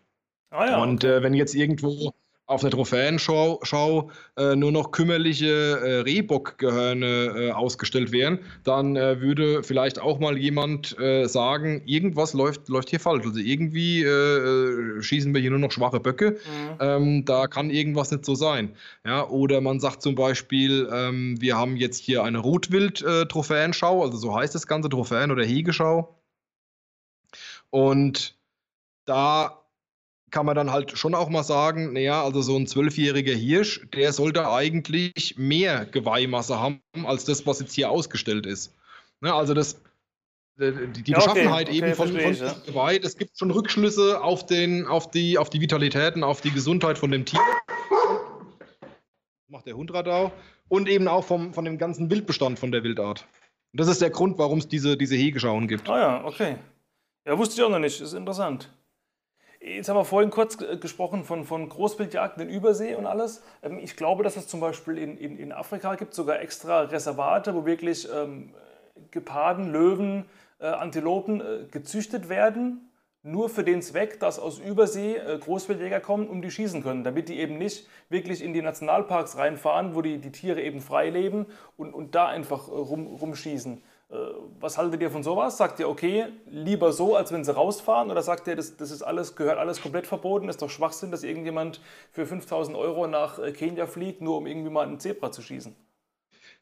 [0.50, 2.12] Ah ja, und äh, wenn jetzt irgendwo
[2.46, 9.20] auf einer Trophäenschau Schau, äh, nur noch kümmerliche äh, Rehbockgehörne äh, ausgestellt wären, dann äh,
[9.20, 13.24] würde vielleicht auch mal jemand äh, sagen, irgendwas läuft, läuft hier falsch.
[13.24, 16.32] Also irgendwie äh, äh, schießen wir hier nur noch schwache Böcke.
[16.32, 16.76] Mhm.
[16.80, 18.74] Ähm, da kann irgendwas nicht so sein.
[19.06, 24.36] Ja, oder man sagt zum Beispiel, ähm, wir haben jetzt hier eine Rotwild-Trophäenschau, also so
[24.36, 26.14] heißt das Ganze, Trophäen- oder Hegeschau.
[27.70, 28.36] Und
[29.06, 29.63] da
[30.34, 34.12] kann man dann halt schon auch mal sagen, naja, also so ein zwölfjähriger Hirsch, der
[34.12, 38.74] sollte eigentlich mehr Geweihmasse haben, als das, was jetzt hier ausgestellt ist.
[39.20, 39.74] Ne, also das
[40.58, 42.56] äh, die, die ja, Beschaffenheit okay, eben von, von ich, ja.
[42.74, 43.04] weit.
[43.04, 47.12] Es gibt schon Rückschlüsse auf, den, auf, die, auf die Vitalitäten, auf die Gesundheit von
[47.12, 47.40] dem Tier.
[49.46, 50.32] Macht der Hundradau.
[50.66, 53.24] Und eben auch vom, von dem ganzen Wildbestand von der Wildart.
[53.72, 55.88] Und das ist der Grund, warum es diese, diese Hegeschauen gibt.
[55.88, 56.56] Ah ja, okay.
[57.24, 58.00] Ja, wusste ich auch noch nicht.
[58.00, 58.68] Das ist interessant.
[59.66, 63.42] Jetzt haben wir vorhin kurz gesprochen von, von Großwildjagden in Übersee und alles.
[63.62, 67.54] Ähm, ich glaube, dass es zum Beispiel in, in, in Afrika gibt sogar extra Reservate,
[67.54, 68.50] wo wirklich ähm,
[69.10, 70.26] Geparden, Löwen,
[70.60, 72.90] äh, Antilopen äh, gezüchtet werden,
[73.22, 77.30] nur für den Zweck, dass aus Übersee äh, Großwildjäger kommen, um die schießen können, damit
[77.30, 81.46] die eben nicht wirklich in die Nationalparks reinfahren, wo die, die Tiere eben frei leben
[81.78, 83.82] und, und da einfach rum, rumschießen.
[84.60, 85.56] Was haltet ihr von sowas?
[85.56, 88.10] Sagt ihr, okay, lieber so, als wenn sie rausfahren?
[88.10, 90.48] Oder sagt ihr, das, das ist alles, gehört alles komplett verboten?
[90.48, 91.80] Ist doch Schwachsinn, dass irgendjemand
[92.12, 95.74] für 5000 Euro nach Kenia fliegt, nur um irgendwie mal einen Zebra zu schießen?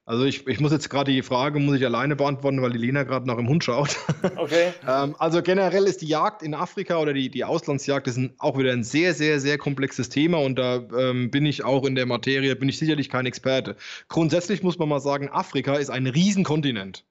[0.05, 3.05] Also ich, ich muss jetzt gerade die Frage, muss ich alleine beantworten, weil die Lena
[3.05, 3.97] gerade nach dem Hund schaut.
[4.37, 4.73] Okay.
[4.89, 8.57] ähm, also generell ist die Jagd in Afrika oder die, die Auslandsjagd ist ein, auch
[8.59, 12.07] wieder ein sehr, sehr, sehr komplexes Thema und da ähm, bin ich auch in der
[12.07, 13.77] Materie, bin ich sicherlich kein Experte.
[14.09, 17.05] Grundsätzlich muss man mal sagen, Afrika ist ein Riesenkontinent.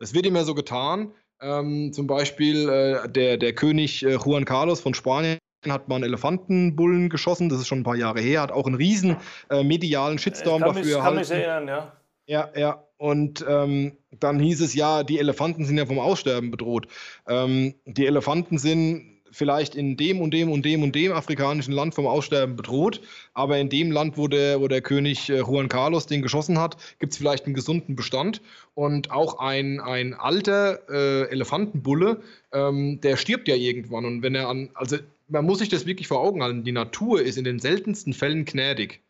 [0.00, 4.80] Es wird immer so getan, ähm, zum Beispiel äh, der, der König äh, Juan Carlos
[4.80, 8.66] von Spanien hat man Elefantenbullen geschossen, das ist schon ein paar Jahre her, hat auch
[8.66, 9.16] einen riesen
[9.50, 10.96] äh, medialen Shitstorm ich kann dafür.
[10.96, 11.92] Mich, kann mich erinnern, ja.
[12.26, 12.84] Ja, ja.
[12.96, 16.86] Und ähm, dann hieß es ja, die Elefanten sind ja vom Aussterben bedroht.
[17.26, 21.94] Ähm, die Elefanten sind vielleicht in dem und dem und dem und dem afrikanischen Land
[21.94, 23.00] vom Aussterben bedroht,
[23.34, 26.76] aber in dem Land, wo der, wo der König äh, Juan Carlos den geschossen hat,
[27.00, 28.40] gibt es vielleicht einen gesunden Bestand.
[28.74, 32.20] Und auch ein, ein alter äh, Elefantenbulle,
[32.52, 34.04] ähm, der stirbt ja irgendwann.
[34.04, 34.96] Und wenn er an, also
[35.28, 38.44] man muss sich das wirklich vor Augen halten, die Natur ist in den seltensten Fällen
[38.44, 39.00] gnädig.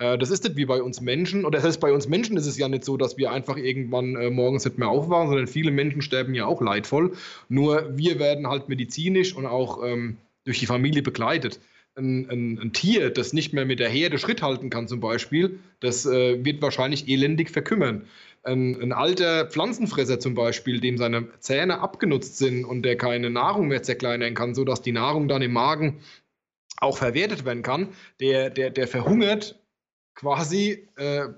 [0.00, 1.44] Äh, das ist nicht wie bei uns Menschen.
[1.44, 4.16] Oder das heißt, bei uns Menschen ist es ja nicht so, dass wir einfach irgendwann
[4.16, 7.12] äh, morgens nicht mehr aufwachen, sondern viele Menschen sterben ja auch leidvoll.
[7.48, 11.60] Nur wir werden halt medizinisch und auch ähm, durch die Familie begleitet.
[11.96, 15.58] Ein, ein, ein, Tier, das nicht mehr mit der Herde Schritt halten kann, zum Beispiel,
[15.80, 18.06] das äh, wird wahrscheinlich elendig verkümmern.
[18.42, 23.68] Ein, ein, alter Pflanzenfresser zum Beispiel, dem seine Zähne abgenutzt sind und der keine Nahrung
[23.68, 25.98] mehr zerkleinern kann, sodass die Nahrung dann im Magen
[26.78, 27.88] auch verwertet werden kann,
[28.20, 29.59] der, der, der verhungert
[30.20, 31.28] quasi, äh,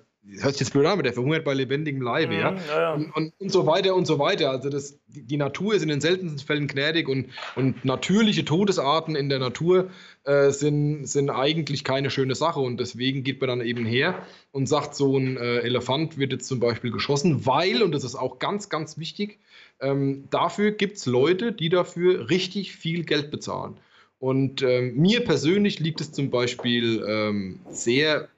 [0.41, 2.57] hört sich jetzt blöd an, aber der verhungert bei lebendigem Leibe, mhm, ja.
[2.69, 2.93] ja, ja.
[2.95, 4.51] Und, und, und, so weiter und so weiter.
[4.51, 9.17] Also das, die, die, Natur ist in den seltensten Fällen gnädig und, und natürliche Todesarten
[9.17, 9.91] in der Natur
[10.25, 12.61] äh, sind, sind eigentlich keine schöne Sache.
[12.61, 16.47] Und deswegen geht man dann eben her und sagt, so ein äh, Elefant wird jetzt
[16.47, 19.39] zum Beispiel geschossen, weil, und das ist auch ganz, ganz wichtig,
[19.81, 23.77] ähm, dafür gibt es Leute, die dafür richtig viel Geld bezahlen.
[24.21, 28.29] Und ähm, mir persönlich liegt es zum Beispiel ähm, sehr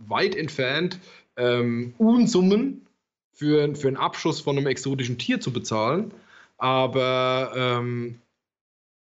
[0.00, 0.98] weit entfernt,
[1.36, 2.86] ähm, Unsummen
[3.32, 6.12] für, für einen Abschuss von einem exotischen Tier zu bezahlen.
[6.58, 8.20] Aber ähm,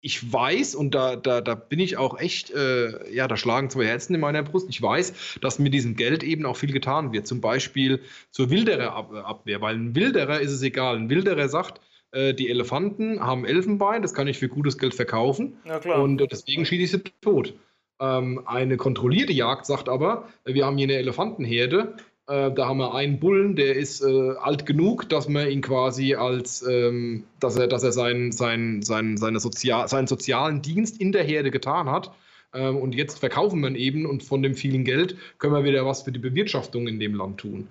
[0.00, 3.86] ich weiß, und da, da, da bin ich auch echt, äh, ja, da schlagen zwei
[3.86, 4.68] Herzen in meiner Brust.
[4.68, 7.26] Ich weiß, dass mit diesem Geld eben auch viel getan wird.
[7.26, 9.62] Zum Beispiel zur Wilderer-Abwehr.
[9.62, 10.96] Weil ein Wilderer ist es egal.
[10.96, 11.80] Ein Wilderer sagt,
[12.12, 15.56] äh, die Elefanten haben Elfenbein, das kann ich für gutes Geld verkaufen.
[16.02, 17.54] Und deswegen schieße ich sie tot.
[18.00, 22.94] Ähm, eine kontrollierte Jagd sagt aber, wir haben hier eine Elefantenherde, äh, da haben wir
[22.94, 27.66] einen Bullen, der ist äh, alt genug, dass man ihn quasi als, ähm, dass er,
[27.66, 32.12] dass er seinen, seinen, seinen, seine Sozial seinen sozialen Dienst in der Herde getan hat.
[32.54, 35.84] Ähm, und jetzt verkaufen wir ihn eben und von dem vielen Geld können wir wieder
[35.84, 37.68] was für die Bewirtschaftung in dem Land tun.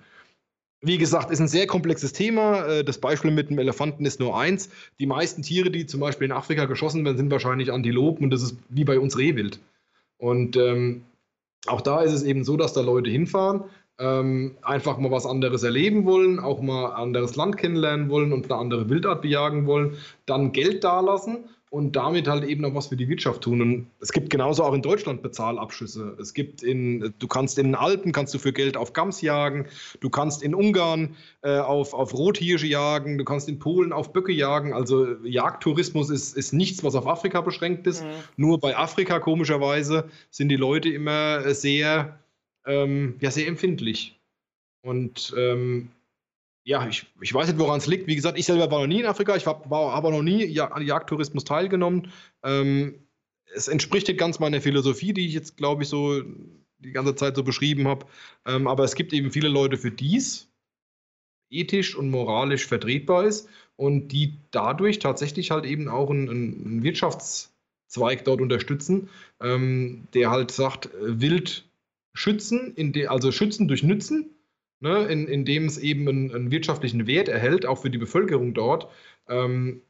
[0.80, 2.66] Wie gesagt, ist ein sehr komplexes Thema.
[2.66, 4.70] Äh, das Beispiel mit dem Elefanten ist nur eins.
[5.00, 8.42] Die meisten Tiere, die zum Beispiel in Afrika geschossen werden, sind wahrscheinlich Antilopen und das
[8.42, 9.58] ist wie bei uns Rehwild.
[10.18, 11.04] Und ähm,
[11.66, 13.64] auch da ist es eben so, dass da Leute hinfahren,
[13.98, 18.60] ähm, einfach mal was anderes erleben wollen, auch mal anderes Land kennenlernen wollen und eine
[18.60, 19.96] andere Wildart bejagen wollen,
[20.26, 23.60] dann Geld dalassen und damit halt eben noch was für die Wirtschaft tun.
[23.60, 26.16] Und es gibt genauso auch in Deutschland Bezahlabschüsse.
[26.20, 29.66] Es gibt in, du kannst in den Alpen kannst du für Geld auf Gams jagen,
[29.98, 34.30] du kannst in Ungarn äh, auf, auf Rothirsche jagen, du kannst in Polen auf Böcke
[34.30, 34.72] jagen.
[34.72, 38.04] Also Jagdtourismus ist, ist nichts, was auf Afrika beschränkt ist.
[38.04, 38.08] Mhm.
[38.36, 42.20] Nur bei Afrika komischerweise sind die Leute immer sehr,
[42.66, 44.16] ähm, ja, sehr empfindlich.
[44.82, 45.88] Und ähm,
[46.64, 48.06] ja, ich, ich weiß nicht, woran es liegt.
[48.06, 50.84] Wie gesagt, ich selber war noch nie in Afrika, ich habe aber noch nie an
[50.84, 52.10] Jagdtourismus teilgenommen.
[52.42, 53.06] Ähm,
[53.54, 56.22] es entspricht nicht ganz meiner Philosophie, die ich jetzt, glaube ich, so
[56.78, 58.06] die ganze Zeit so beschrieben habe.
[58.46, 60.48] Ähm, aber es gibt eben viele Leute, für dies
[61.50, 68.24] ethisch und moralisch vertretbar ist und die dadurch tatsächlich halt eben auch einen, einen Wirtschaftszweig
[68.24, 71.64] dort unterstützen, ähm, der halt sagt, Wild
[72.14, 72.74] schützen,
[73.08, 74.33] also schützen durch Nützen
[74.84, 78.52] ne, in, in dem es eben einen, einen, wirtschaftlichen Wert erhält, auch für die Bevölkerung
[78.54, 78.86] dort,
[79.28, 79.80] ähm,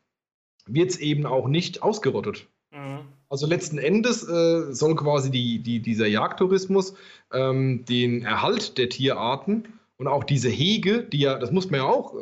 [0.66, 2.46] wird es eben auch nicht ausgerottet.
[2.70, 3.00] Mhm.
[3.28, 6.94] Also letzten Endes äh, soll quasi die, die, dieser Jagdtourismus
[7.32, 9.64] ähm, den Erhalt der Tierarten
[9.96, 12.18] und auch diese Hege, die ja, das muss man ja auch äh,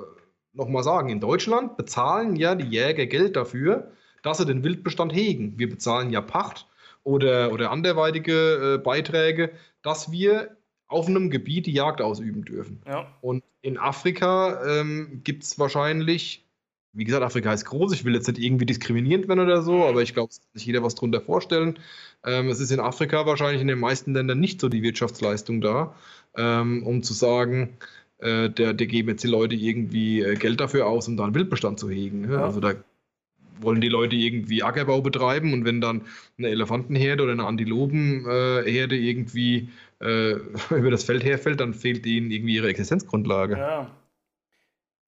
[0.55, 5.59] nochmal sagen, in Deutschland bezahlen ja die Jäger Geld dafür, dass sie den Wildbestand hegen.
[5.59, 6.67] Wir bezahlen ja Pacht
[7.05, 9.51] oder, oder anderweitige äh, Beiträge,
[9.83, 10.57] dass wir
[10.93, 12.83] auf einem Gebiet die Jagd ausüben dürfen.
[12.87, 13.07] Ja.
[13.21, 16.45] Und in Afrika ähm, gibt es wahrscheinlich
[16.93, 17.93] wie gesagt, Afrika ist groß.
[17.93, 20.67] Ich will jetzt nicht irgendwie diskriminierend werden oder so, aber ich glaube, es kann sich
[20.67, 21.79] jeder was drunter vorstellen.
[22.25, 25.95] Ähm, es ist in Afrika wahrscheinlich in den meisten Ländern nicht so die Wirtschaftsleistung da,
[26.37, 27.79] ähm, um zu sagen,
[28.19, 31.35] äh, der, der geben jetzt die Leute irgendwie äh, Geld dafür aus, um da einen
[31.35, 32.31] Wildbestand zu hegen.
[32.31, 32.45] Ja?
[32.45, 32.75] Also da
[33.62, 36.03] wollen die Leute irgendwie Ackerbau betreiben und wenn dann
[36.38, 39.70] eine Elefantenherde oder eine Antilopenherde irgendwie
[40.01, 40.33] äh,
[40.70, 43.57] über das Feld herfällt, dann fehlt ihnen irgendwie ihre Existenzgrundlage.
[43.57, 43.90] Ja.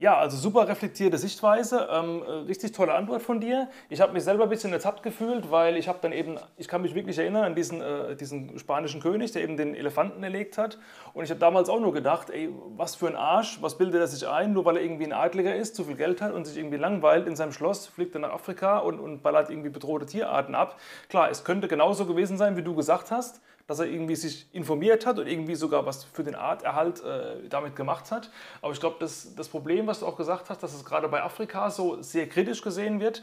[0.01, 3.69] Ja, also super reflektierte Sichtweise, ähm, äh, richtig tolle Antwort von dir.
[3.89, 6.83] Ich habe mich selber ein bisschen ertappt gefühlt, weil ich habe dann eben, ich kann
[6.83, 10.81] mich wirklich erinnern an diesen, äh, diesen spanischen König, der eben den Elefanten erlegt hat.
[11.13, 14.09] Und ich habe damals auch nur gedacht, ey, was für ein Arsch, was bildet er
[14.09, 16.57] sich ein, nur weil er irgendwie ein Adliger ist, zu viel Geld hat und sich
[16.57, 20.57] irgendwie langweilt in seinem Schloss, fliegt er nach Afrika und, und ballert irgendwie bedrohte Tierarten
[20.57, 20.77] ab.
[21.09, 25.07] Klar, es könnte genauso gewesen sein, wie du gesagt hast dass er irgendwie sich informiert
[25.07, 28.31] hat und irgendwie sogar was für den Arterhalt äh, damit gemacht hat.
[28.61, 31.23] Aber ich glaube, das, das Problem, was du auch gesagt hast, dass es gerade bei
[31.23, 33.23] Afrika so sehr kritisch gesehen wird,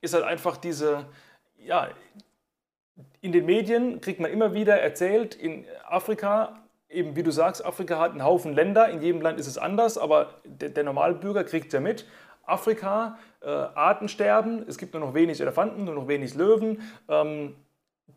[0.00, 1.06] ist halt einfach diese,
[1.58, 1.88] ja,
[3.20, 7.98] in den Medien kriegt man immer wieder erzählt, in Afrika, eben wie du sagst, Afrika
[7.98, 11.72] hat einen Haufen Länder, in jedem Land ist es anders, aber der, der Normalbürger kriegt
[11.72, 12.06] ja mit.
[12.44, 16.82] Afrika, äh, Artensterben, es gibt nur noch wenig Elefanten, nur noch wenig Löwen.
[17.08, 17.54] Ähm,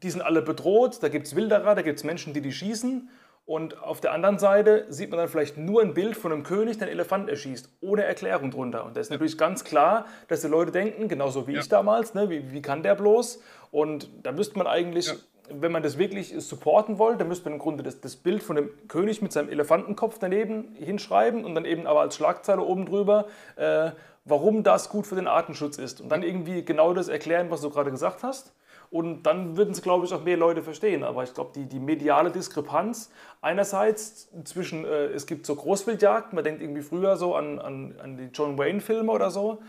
[0.04, 3.10] die sind alle bedroht, da gibt es Wilderer, da gibt es Menschen, die die schießen.
[3.46, 6.78] Und auf der anderen Seite sieht man dann vielleicht nur ein Bild von einem König,
[6.78, 8.86] der einen Elefant erschießt, ohne Erklärung drunter.
[8.86, 11.60] Und da ist natürlich ganz klar, dass die Leute denken, genauso wie ja.
[11.60, 13.42] ich damals, ne, wie, wie kann der bloß?
[13.72, 15.16] Und da müsste man eigentlich, ja.
[15.50, 18.56] wenn man das wirklich supporten wollte, dann müsste man im Grunde das, das Bild von
[18.56, 23.26] dem König mit seinem Elefantenkopf daneben hinschreiben und dann eben aber als Schlagzeile oben drüber,
[23.58, 23.92] äh,
[24.24, 26.00] warum das gut für den Artenschutz ist.
[26.00, 28.54] Und dann irgendwie genau das erklären, was du gerade gesagt hast.
[28.94, 31.04] Und dann würden es, glaube ich, auch mehr Leute verstehen.
[31.04, 33.10] Aber ich glaube, die, die mediale Diskrepanz
[33.42, 38.18] einerseits zwischen, äh, es gibt so Großwildjagd, man denkt irgendwie früher so an, an, an
[38.18, 39.64] die John Wayne-Filme oder so.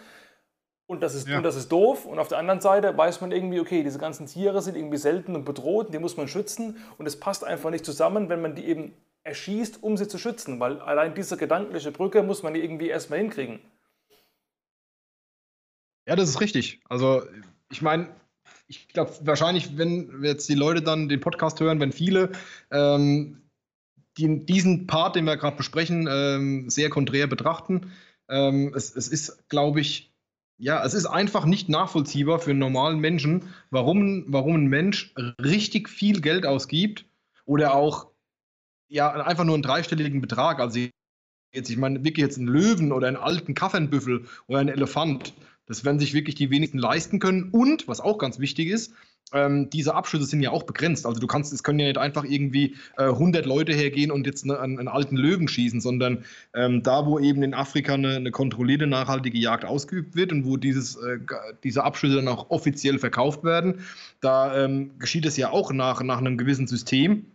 [0.87, 1.39] Und das, ist, ja.
[1.39, 2.05] und das ist doof.
[2.05, 5.35] Und auf der anderen Seite weiß man irgendwie, okay, diese ganzen Tiere sind irgendwie selten
[5.35, 6.77] und bedroht, die muss man schützen.
[6.99, 10.61] Und es passt einfach nicht zusammen, wenn man die eben erschießt, um sie zu schützen.
[10.61, 13.61] Weil allein diese gedankliche Brücke muss man irgendwie erstmal hinkriegen.
[16.07, 16.83] Ja, das ist richtig.
[16.91, 17.23] Also,
[17.71, 18.11] ich meine,
[18.67, 22.33] ich glaube, wahrscheinlich, wenn jetzt die Leute dann den Podcast hören, wenn viele
[22.71, 23.43] ähm,
[24.17, 27.93] die, diesen Part, den wir gerade besprechen, ähm, sehr konträr betrachten,
[28.29, 30.13] ähm, es, es ist, glaube ich,
[30.57, 35.89] ja, es ist einfach nicht nachvollziehbar für einen normalen Menschen, warum, warum ein Mensch richtig
[35.89, 37.07] viel Geld ausgibt
[37.45, 38.07] oder auch
[38.89, 40.61] ja, einfach nur einen dreistelligen Betrag.
[40.61, 40.79] Also
[41.53, 45.35] jetzt, ich meine, wirklich jetzt einen Löwen oder einen alten Kaffernbüffel oder einen Elefant
[45.67, 47.51] das werden sich wirklich die wenigsten leisten können.
[47.51, 48.93] Und, was auch ganz wichtig ist,
[49.33, 51.07] ähm, diese Abschüsse sind ja auch begrenzt.
[51.07, 54.45] Also du kannst, es können ja nicht einfach irgendwie äh, 100 Leute hergehen und jetzt
[54.45, 56.25] eine, einen, einen, alten Löwen schießen, sondern
[56.55, 60.57] ähm, da, wo eben in Afrika eine, eine, kontrollierte, nachhaltige Jagd ausgeübt wird und wo
[60.57, 61.19] dieses, äh,
[61.65, 63.81] diese Abschüsse dann auch offiziell verkauft werden,
[64.21, 67.27] da ähm, geschieht es ja auch nach, nach einem gewissen System.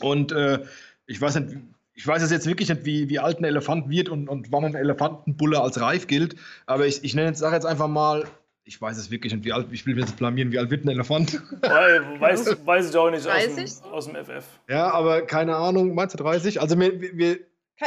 [0.00, 0.60] Und äh,
[1.06, 1.58] ich weiß nicht,
[1.96, 4.74] ich weiß jetzt wirklich nicht, wie, wie alt ein Elefant wird und, und wann ein
[4.74, 8.24] Elefantenbulle als reif gilt, aber ich, ich nenne jetzt, sage jetzt einfach mal,
[8.64, 10.84] ich weiß es wirklich nicht, wie alt, ich will mir jetzt blamieren, wie alt wird
[10.84, 11.40] ein Elefant?
[11.62, 14.44] Weiß, weiß ich auch nicht aus dem, aus dem, FF.
[14.68, 16.60] Ja, aber keine Ahnung, meinst du 30?
[16.60, 17.38] Also wir, wir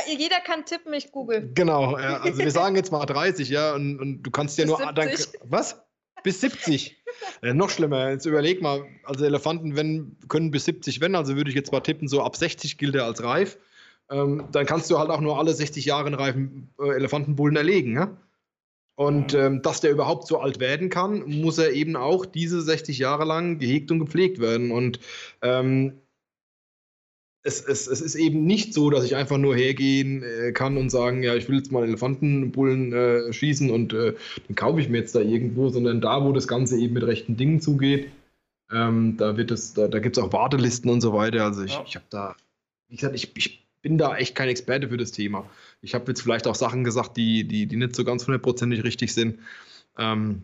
[0.08, 1.52] jeder kann tippen, ich google.
[1.54, 4.80] Genau, ja, also wir sagen jetzt mal 30, ja, und, und du kannst ja Bis
[4.80, 4.94] nur.
[4.94, 5.10] Dann,
[5.44, 5.82] was?
[6.24, 6.98] Bis 70.
[7.42, 8.10] äh, noch schlimmer.
[8.10, 11.80] Jetzt überleg mal, also Elefanten wenn, können bis 70 wenn, also würde ich jetzt mal
[11.82, 13.58] tippen, so ab 60 gilt er als reif
[14.10, 17.96] ähm, dann kannst du halt auch nur alle 60 Jahre einen reifen äh, Elefantenbullen erlegen.
[17.96, 18.18] Ja?
[18.96, 19.40] Und mhm.
[19.40, 23.26] ähm, dass der überhaupt so alt werden kann, muss er eben auch diese 60 Jahre
[23.26, 24.72] lang gehegt und gepflegt werden.
[24.72, 25.00] Und
[25.42, 26.02] ähm,
[27.44, 30.90] es, es, es, ist eben nicht so, dass ich einfach nur hergehen äh, kann und
[30.90, 34.16] sagen, ja, ich will jetzt mal Elefantenbullen äh, schießen und äh,
[34.50, 37.38] den kaufe ich mir jetzt da irgendwo, sondern da, wo das Ganze eben mit rechten
[37.38, 38.12] Dingen zugeht,
[38.72, 41.46] ähm, da wird es, da, da gibt es auch Wartelisten und so weiter.
[41.46, 41.84] Also ich, ja.
[41.88, 42.36] ich habe da,
[42.90, 45.50] wie gesagt, ich, ich bin da echt kein Experte für das Thema.
[45.82, 49.14] Ich habe jetzt vielleicht auch Sachen gesagt, die, die, die nicht so ganz hundertprozentig richtig
[49.14, 49.40] sind.
[49.98, 50.44] Ähm,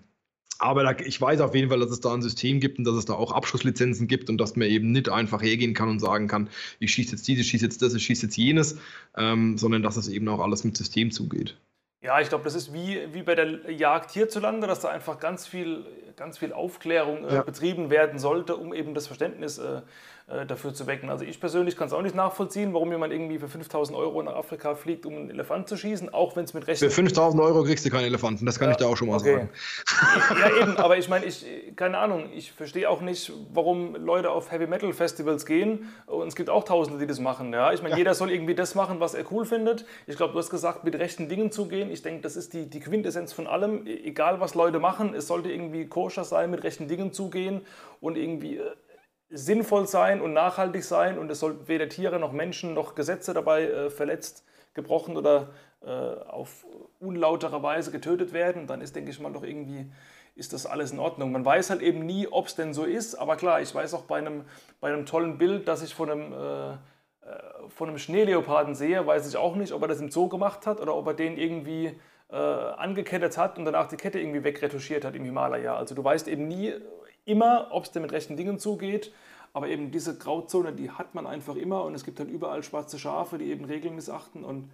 [0.58, 2.96] aber da, ich weiß auf jeden Fall, dass es da ein System gibt und dass
[2.96, 6.28] es da auch Abschusslizenzen gibt und dass man eben nicht einfach hergehen kann und sagen
[6.28, 8.78] kann, ich schieße jetzt dieses, schieße jetzt das, ich schieße jetzt jenes,
[9.18, 11.58] ähm, sondern dass es eben auch alles mit System zugeht.
[12.02, 15.48] Ja, ich glaube, das ist wie, wie bei der Jagd hierzulande, dass da einfach ganz
[15.48, 17.42] viel, ganz viel Aufklärung äh, ja.
[17.42, 19.82] betrieben werden sollte, um eben das Verständnis äh,
[20.28, 21.12] äh, dafür zu wecken.
[21.12, 24.34] Also ich persönlich kann es auch nicht nachvollziehen, warum jemand irgendwie für 5000 Euro nach
[24.34, 26.80] Afrika fliegt, um einen Elefant zu schießen, auch wenn es mit Recht...
[26.80, 29.18] Für 5000 Euro kriegst du keinen Elefanten, das kann ja, ich dir auch schon mal
[29.18, 29.36] okay.
[29.36, 30.40] sagen.
[30.40, 31.46] Ja eben, aber ich meine, ich,
[31.76, 36.36] keine Ahnung, ich verstehe auch nicht, warum Leute auf Heavy Metal Festivals gehen und es
[36.36, 37.54] gibt auch Tausende, die das machen.
[37.54, 37.72] Ja?
[37.72, 38.00] Ich meine, ja.
[38.00, 39.86] jeder soll irgendwie das machen, was er cool findet.
[40.08, 41.92] Ich glaube, du hast gesagt, mit rechten Dingen zugehen.
[41.92, 43.86] Ich denke, das ist die, die Quintessenz von allem.
[43.86, 47.62] E-, egal, was Leute machen, es sollte irgendwie koscher sein, mit rechten Dingen zugehen
[48.02, 48.72] und irgendwie äh,
[49.36, 53.64] sinnvoll sein und nachhaltig sein und es sollten weder Tiere noch Menschen noch Gesetze dabei
[53.64, 55.50] äh, verletzt, gebrochen oder
[55.86, 56.66] äh, auf
[57.00, 59.92] unlautere Weise getötet werden, dann ist, denke ich mal, doch irgendwie,
[60.36, 61.32] ist das alles in Ordnung.
[61.32, 64.04] Man weiß halt eben nie, ob es denn so ist, aber klar, ich weiß auch
[64.04, 64.46] bei einem,
[64.80, 66.78] bei einem tollen Bild, das ich von einem, äh, äh
[67.70, 70.80] von einem Schneeleoparden sehe, weiß ich auch nicht, ob er das im Zoo gemacht hat
[70.80, 75.16] oder ob er den irgendwie äh, angekettet hat und danach die Kette irgendwie wegretuschiert hat
[75.16, 75.76] im Himalaya.
[75.76, 76.74] Also du weißt eben nie,
[77.26, 79.12] immer, ob es denn mit rechten Dingen zugeht.
[79.54, 83.00] Aber eben diese Grauzone, die hat man einfach immer und es gibt halt überall schwarze
[83.00, 84.70] Schafe, die eben Regeln missachten und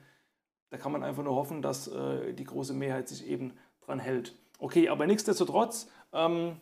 [0.71, 3.53] da kann man einfach nur hoffen, dass äh, die große Mehrheit sich eben
[3.85, 4.33] dran hält.
[4.57, 6.57] Okay, aber nichtsdestotrotz, ähm,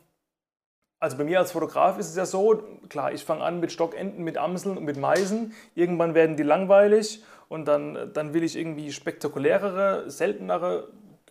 [0.99, 4.23] also bei mir als Fotograf ist es ja so, klar, ich fange an mit Stockenten,
[4.23, 5.53] mit Amseln und mit Meisen.
[5.75, 10.89] Irgendwann werden die langweilig und dann, dann will ich irgendwie spektakulärere, seltenere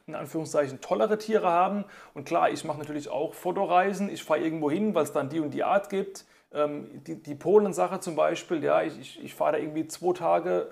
[0.09, 1.85] in Anführungszeichen tollere Tiere haben.
[2.15, 4.09] Und klar, ich mache natürlich auch Fotoreisen.
[4.09, 6.25] Ich fahre irgendwo hin, weil es dann die und die Art gibt.
[6.53, 10.69] Ähm, die, die Polen-Sache zum Beispiel, ja, ich, ich, ich fahre da irgendwie zwei Tage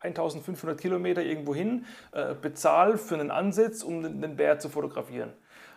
[0.00, 5.32] 1500 Kilometer irgendwo hin, äh, bezahle für einen Ansitz, um den, den Bär zu fotografieren.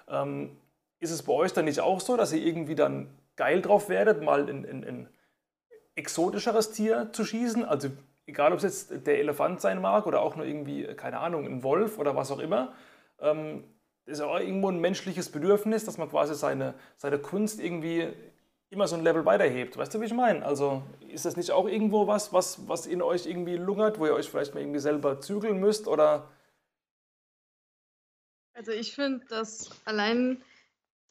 [0.07, 0.57] Ähm,
[0.99, 4.21] ist es bei euch dann nicht auch so, dass ihr irgendwie dann geil drauf werdet,
[4.23, 5.09] mal ein, ein, ein
[5.95, 7.65] exotischeres Tier zu schießen?
[7.65, 7.89] Also
[8.27, 11.63] egal, ob es jetzt der Elefant sein mag oder auch nur irgendwie, keine Ahnung, ein
[11.63, 12.73] Wolf oder was auch immer
[13.21, 13.63] ähm,
[14.05, 18.13] ist ja auch irgendwo ein menschliches Bedürfnis, dass man quasi seine, seine Kunst irgendwie
[18.69, 19.77] immer so ein Level weiterhebt.
[19.77, 20.45] Weißt du, wie ich meine?
[20.45, 24.13] Also ist das nicht auch irgendwo was, was, was in euch irgendwie lungert, wo ihr
[24.13, 26.29] euch vielleicht mal irgendwie selber zügeln müsst oder?
[28.53, 30.41] Also ich finde, dass allein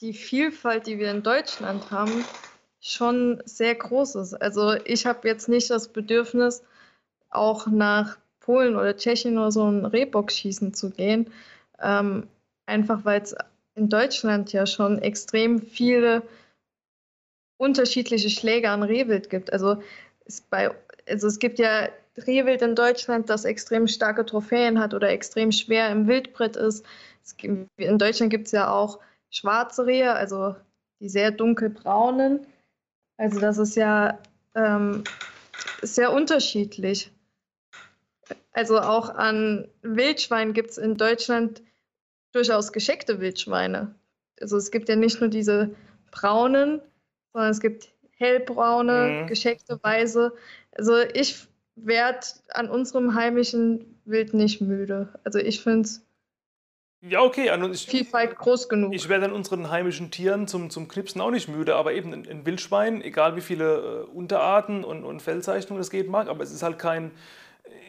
[0.00, 2.24] die Vielfalt, die wir in Deutschland haben,
[2.80, 4.34] schon sehr groß ist.
[4.34, 6.62] Also ich habe jetzt nicht das Bedürfnis,
[7.28, 11.30] auch nach Polen oder Tschechien oder so ein Rehbock schießen zu gehen,
[11.82, 12.28] ähm,
[12.66, 13.34] einfach weil es
[13.74, 16.22] in Deutschland ja schon extrem viele
[17.58, 19.52] unterschiedliche Schläge an Rehwild gibt.
[19.52, 19.82] Also
[20.24, 20.70] es, bei,
[21.06, 21.88] also es gibt ja
[22.26, 26.84] Rehwild in Deutschland, das extrem starke Trophäen hat oder extrem schwer im Wildbrett ist.
[27.36, 28.98] Gibt, in Deutschland gibt es ja auch
[29.30, 30.56] schwarze Rehe, also
[31.00, 32.46] die sehr dunkelbraunen.
[33.16, 34.18] Also das ist ja
[34.54, 35.04] ähm,
[35.82, 37.12] sehr unterschiedlich.
[38.52, 41.62] Also auch an Wildschwein gibt es in Deutschland
[42.32, 43.94] durchaus gescheckte Wildschweine.
[44.40, 45.74] Also es gibt ja nicht nur diese
[46.10, 46.80] braunen,
[47.32, 49.26] sondern es gibt hellbraune, mhm.
[49.26, 50.32] gescheckte Weiße.
[50.72, 55.08] Also ich werde an unserem heimischen Wild nicht müde.
[55.24, 56.02] Also ich finde es
[57.02, 57.48] ja, okay.
[57.48, 58.94] Also ich, Vielfalt groß genug.
[58.94, 62.28] Ich werde an unseren heimischen Tieren zum, zum Knipsen auch nicht müde, aber eben ein,
[62.28, 66.52] ein Wildschwein, egal wie viele äh, Unterarten und, und Fellzeichnungen es geht mag, aber es
[66.52, 67.10] ist halt kein,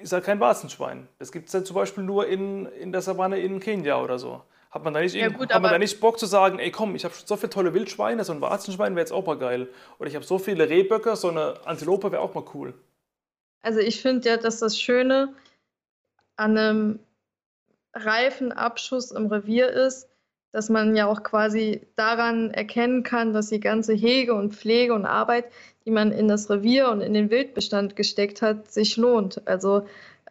[0.02, 1.08] ist halt kein Warzenschwein.
[1.20, 4.42] Das gibt es ja zum Beispiel nur in, in der Savanne in Kenia oder so.
[4.72, 6.96] Hat man da nicht, ja, gut, hat man da nicht Bock zu sagen, ey komm,
[6.96, 9.68] ich habe so viele tolle Wildschweine, so ein Warzenschwein wäre jetzt auch mal geil.
[10.00, 12.74] Oder ich habe so viele Rehböcke, so eine Antilope wäre auch mal cool.
[13.62, 15.34] Also ich finde ja, dass das Schöne
[16.38, 17.00] an einem
[17.94, 20.08] reifen Abschuss im Revier ist,
[20.52, 25.06] dass man ja auch quasi daran erkennen kann, dass die ganze Hege und Pflege und
[25.06, 25.46] Arbeit,
[25.86, 29.48] die man in das Revier und in den Wildbestand gesteckt hat, sich lohnt.
[29.48, 29.86] Also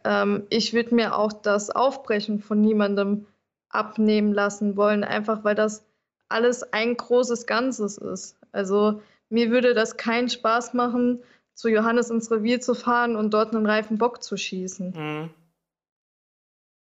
[0.04, 3.26] ähm, ich würde mir auch das Aufbrechen von niemandem
[3.70, 5.86] abnehmen lassen wollen, einfach weil das
[6.28, 8.36] alles ein großes Ganzes ist.
[8.52, 11.22] Also mir würde das keinen Spaß machen,
[11.54, 14.92] zu Johannes ins Revier zu fahren und dort einen reifen Bock zu schießen.
[14.96, 15.30] Mhm.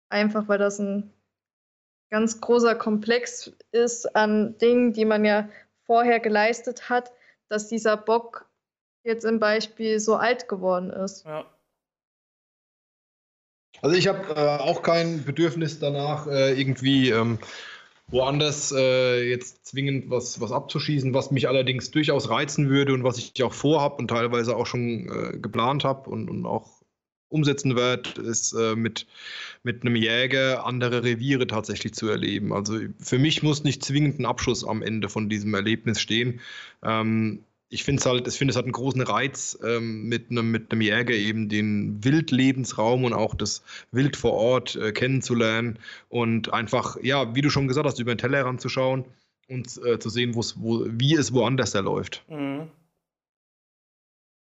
[0.10, 1.12] Einfach weil das ein
[2.12, 5.50] ganz großer Komplex ist an Dingen, die man ja
[5.86, 7.12] vorher geleistet hat,
[7.50, 8.46] dass dieser Bock
[9.04, 11.26] jetzt im Beispiel so alt geworden ist.
[11.26, 11.46] Ja.
[13.82, 17.40] Also ich habe äh, auch kein Bedürfnis danach, äh, irgendwie ähm,
[18.08, 23.18] woanders äh, jetzt zwingend was, was abzuschießen, was mich allerdings durchaus reizen würde und was
[23.18, 26.81] ich auch vorhabe und teilweise auch schon äh, geplant habe und, und auch
[27.32, 29.08] umsetzen werde, ist äh, mit,
[29.64, 32.54] mit einem Jäger andere Reviere tatsächlich zu erleben.
[32.54, 36.42] Also für mich muss nicht zwingend ein Abschuss am Ende von diesem Erlebnis stehen.
[36.84, 40.52] Ähm, ich finde es halt, ich finde es hat einen großen Reiz, ähm, mit einem
[40.52, 45.80] mit Jäger eben den Wildlebensraum und auch das Wild vor Ort äh, kennenzulernen
[46.10, 49.06] und einfach, ja, wie du schon gesagt hast, über den Tellerrand zu schauen
[49.48, 50.42] und äh, zu sehen, wo,
[50.86, 52.26] wie es woanders da läuft.
[52.30, 52.70] Mhm.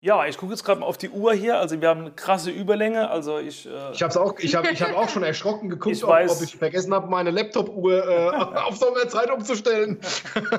[0.00, 1.58] Ja, ich gucke jetzt gerade mal auf die Uhr hier.
[1.58, 3.10] Also wir haben eine krasse Überlänge.
[3.10, 3.66] Also ich.
[3.66, 6.36] Äh ich habe auch, ich hab, ich hab auch schon erschrocken geguckt, ich ob, weiß,
[6.36, 8.28] ob, ich vergessen habe, meine Laptop-Uhr äh,
[8.68, 9.98] auf Sommerzeit umzustellen.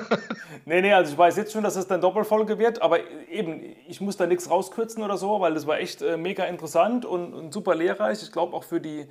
[0.66, 2.98] nee, nee, also ich weiß jetzt schon, dass es dann Doppelfolge wird, aber
[3.30, 7.06] eben, ich muss da nichts rauskürzen oder so, weil das war echt äh, mega interessant
[7.06, 8.22] und, und super lehrreich.
[8.22, 9.06] Ich glaube auch für die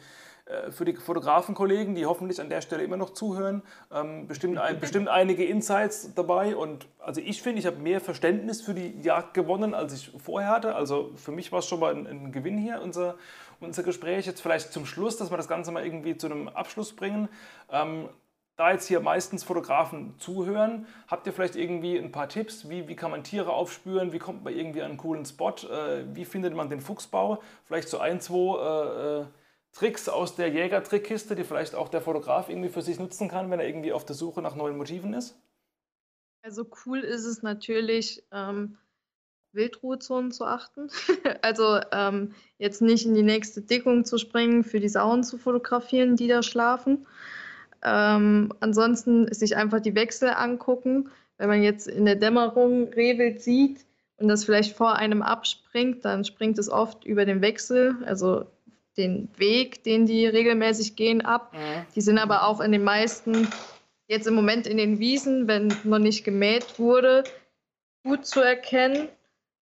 [0.72, 5.08] für die Fotografenkollegen, die hoffentlich an der Stelle immer noch zuhören, ähm, bestimmt, ein, bestimmt
[5.08, 6.56] einige Insights dabei.
[6.56, 10.50] Und also ich finde, ich habe mehr Verständnis für die Jagd gewonnen, als ich vorher
[10.50, 10.76] hatte.
[10.76, 13.16] Also für mich war es schon mal ein, ein, Gewinn hier, unser,
[13.60, 14.26] unser Gespräch.
[14.26, 17.30] Jetzt vielleicht zum Schluss, dass wir das Ganze mal irgendwie zu einem Abschluss bringen.
[17.72, 18.10] Ähm,
[18.56, 22.95] da jetzt hier meistens Fotografen zuhören, habt ihr vielleicht irgendwie ein paar Tipps, wie, wie
[22.95, 26.54] kann man Tiere aufspüren, wie kommt man irgendwie an einen coolen Spot, äh, wie findet
[26.54, 27.41] man den Fuchsbau?
[27.64, 29.26] Vielleicht so ein, zwei äh, äh
[29.72, 33.59] Tricks aus der Jägertrickkiste, die vielleicht auch der Fotograf irgendwie für sich nutzen kann, wenn
[33.59, 35.39] er irgendwie auf der Suche nach neuen Motiven ist?
[36.41, 38.78] Also cool ist es natürlich, ähm,
[39.53, 40.89] Wildruhezonen zu achten.
[41.41, 46.15] also ähm, jetzt nicht in die nächste Dickung zu springen, für die Sauen zu fotografieren,
[46.15, 47.07] die da schlafen.
[47.84, 51.09] Ähm, ansonsten sich einfach die Wechsel angucken.
[51.38, 53.86] Wenn man jetzt in der Dämmerung Rehwild sieht
[54.17, 57.95] und das vielleicht vor einem abspringt, dann springt es oft über den Wechsel.
[58.05, 58.45] Also
[59.00, 61.54] den Weg, den die regelmäßig gehen, ab.
[61.54, 61.86] Mhm.
[61.95, 63.47] Die sind aber auch in den meisten,
[64.08, 67.24] jetzt im Moment in den Wiesen, wenn noch nicht gemäht wurde,
[68.04, 69.08] gut zu erkennen.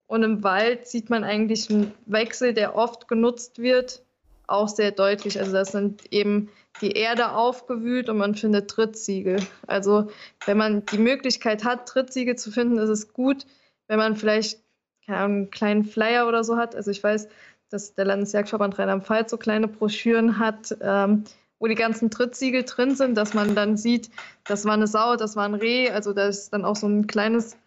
[0.07, 4.01] Und im Wald sieht man eigentlich einen Wechsel, der oft genutzt wird,
[4.47, 5.39] auch sehr deutlich.
[5.39, 6.49] Also das sind eben
[6.81, 9.39] die Erde aufgewühlt und man findet Trittsiegel.
[9.67, 10.09] Also
[10.45, 13.45] wenn man die Möglichkeit hat, Trittsiegel zu finden, ist es gut,
[13.87, 14.59] wenn man vielleicht
[15.07, 16.75] einen kleinen Flyer oder so hat.
[16.75, 17.27] Also ich weiß,
[17.69, 21.23] dass der Landesjagdverband Rheinland-Pfalz so kleine Broschüren hat, ähm,
[21.59, 24.09] wo die ganzen Trittsiegel drin sind, dass man dann sieht,
[24.45, 25.89] das war eine Sau, das war ein Reh.
[25.89, 27.57] Also da ist dann auch so ein kleines,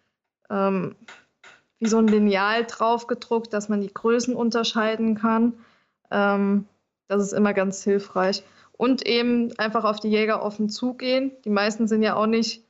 [0.49, 0.95] ähm,
[1.79, 5.53] wie so ein Lineal drauf gedruckt, dass man die Größen unterscheiden kann.
[6.09, 6.65] Ähm,
[7.07, 8.43] das ist immer ganz hilfreich.
[8.71, 11.31] Und eben einfach auf die Jäger offen zugehen.
[11.43, 12.63] Die meisten sind ja auch nicht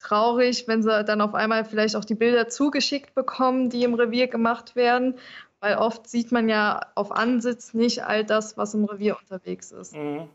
[0.00, 4.28] traurig, wenn sie dann auf einmal vielleicht auch die Bilder zugeschickt bekommen, die im Revier
[4.28, 5.14] gemacht werden
[5.60, 9.94] weil oft sieht man ja auf Ansitz nicht all das, was im Revier unterwegs ist.
[9.94, 10.28] Mhm.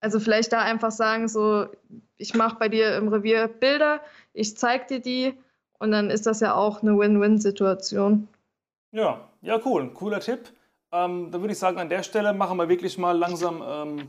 [0.00, 1.66] Also vielleicht da einfach sagen, so,
[2.16, 4.00] ich mache bei dir im Revier Bilder,
[4.32, 5.34] ich zeige dir die
[5.78, 8.28] und dann ist das ja auch eine Win-Win-Situation.
[8.92, 10.52] Ja, ja, cool, cooler Tipp.
[10.92, 14.08] Ähm, dann würde ich sagen, an der Stelle machen wir wirklich mal langsam ähm,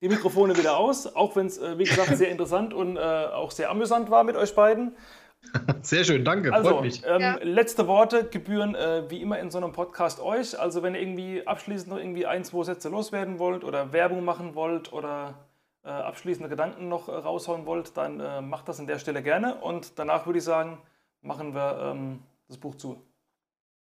[0.00, 3.50] die Mikrofone wieder aus, auch wenn es, äh, wie gesagt, sehr interessant und äh, auch
[3.50, 4.96] sehr amüsant war mit euch beiden.
[5.82, 7.02] Sehr schön, danke, also, freut mich.
[7.06, 7.38] Ähm, ja.
[7.42, 10.58] Letzte Worte gebühren äh, wie immer in so einem Podcast euch.
[10.58, 14.54] Also wenn ihr irgendwie abschließend noch irgendwie ein, zwei Sätze loswerden wollt oder Werbung machen
[14.54, 15.34] wollt oder
[15.84, 19.54] äh, abschließende Gedanken noch äh, raushauen wollt, dann äh, macht das an der Stelle gerne.
[19.56, 20.78] Und danach würde ich sagen,
[21.22, 22.18] machen wir ähm,
[22.48, 23.02] das Buch zu.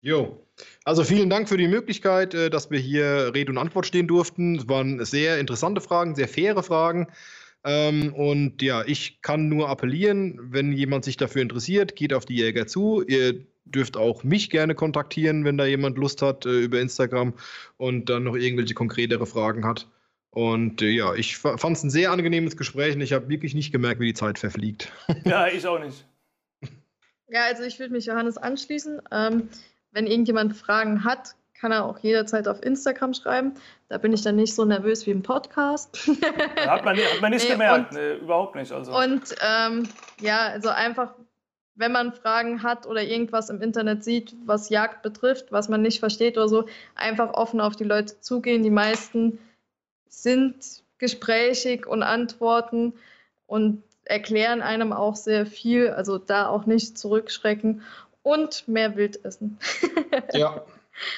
[0.01, 0.39] Jo,
[0.85, 4.57] also vielen Dank für die Möglichkeit, äh, dass wir hier Rede und Antwort stehen durften.
[4.57, 7.09] Es waren sehr interessante Fragen, sehr faire Fragen.
[7.65, 12.37] Ähm, und ja, ich kann nur appellieren, wenn jemand sich dafür interessiert, geht auf die
[12.37, 13.03] Jäger zu.
[13.03, 17.35] Ihr dürft auch mich gerne kontaktieren, wenn da jemand Lust hat äh, über Instagram
[17.79, 19.89] und dann noch irgendwelche konkretere Fragen hat.
[20.31, 23.73] Und äh, ja, ich fand es ein sehr angenehmes Gespräch und ich habe wirklich nicht
[23.73, 24.93] gemerkt, wie die Zeit verfliegt.
[25.25, 26.05] Ja, ich auch nicht.
[27.29, 29.01] Ja, also ich würde mich Johannes anschließen.
[29.11, 29.49] Ähm,
[29.93, 31.35] wenn irgendjemand Fragen hat,
[31.65, 33.55] kann er auch jederzeit auf Instagram schreiben.
[33.89, 35.97] Da bin ich dann nicht so nervös wie im Podcast.
[36.67, 38.71] hat, man, hat man nicht nee, gemerkt, und, nee, überhaupt nicht.
[38.71, 38.95] Also.
[38.95, 39.89] Und ähm,
[40.21, 41.15] ja, also einfach,
[41.75, 46.01] wenn man Fragen hat oder irgendwas im Internet sieht, was Jagd betrifft, was man nicht
[46.01, 48.63] versteht oder so, einfach offen auf die Leute zugehen.
[48.63, 49.39] Die meisten
[50.07, 52.93] sind gesprächig und antworten
[53.47, 55.89] und erklären einem auch sehr viel.
[55.89, 57.81] Also da auch nicht zurückschrecken
[58.23, 59.59] und mehr Wild essen.
[60.35, 60.63] ja.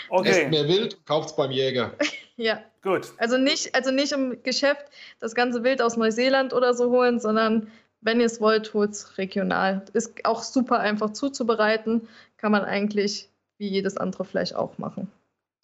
[0.08, 0.28] Okay.
[0.28, 1.92] Esst mehr Wild, kauft es beim Jäger.
[2.36, 2.62] ja.
[2.82, 3.12] Gut.
[3.18, 4.86] Also nicht, also nicht im Geschäft
[5.18, 7.70] das ganze Wild aus Neuseeland oder so holen, sondern
[8.00, 9.84] wenn ihr es wollt, holt es regional.
[9.92, 12.08] Ist auch super einfach zuzubereiten.
[12.36, 15.10] Kann man eigentlich wie jedes andere Fleisch auch machen.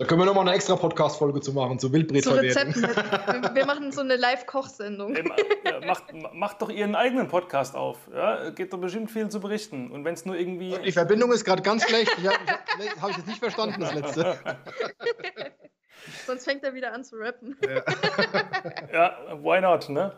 [0.02, 2.74] Da können wir nochmal eine extra Podcast-Folge zu machen, zu Wildbretverwertung.
[2.74, 3.54] Zu Rezepten.
[3.54, 5.16] wir machen so eine Live-Kochsendung.
[5.86, 6.02] Macht,
[6.34, 7.98] macht doch Ihren eigenen Podcast auf.
[8.12, 9.92] Ja, geht doch bestimmt viel zu berichten.
[9.92, 10.76] Und wenn es nur irgendwie.
[10.84, 12.16] Die Verbindung ist gerade ganz schlecht.
[12.16, 14.38] Habe hab, hab ich jetzt nicht verstanden, das letzte.
[16.26, 17.56] Sonst fängt er wieder an zu rappen.
[17.62, 17.82] Ja,
[18.92, 20.16] ja why not, ne?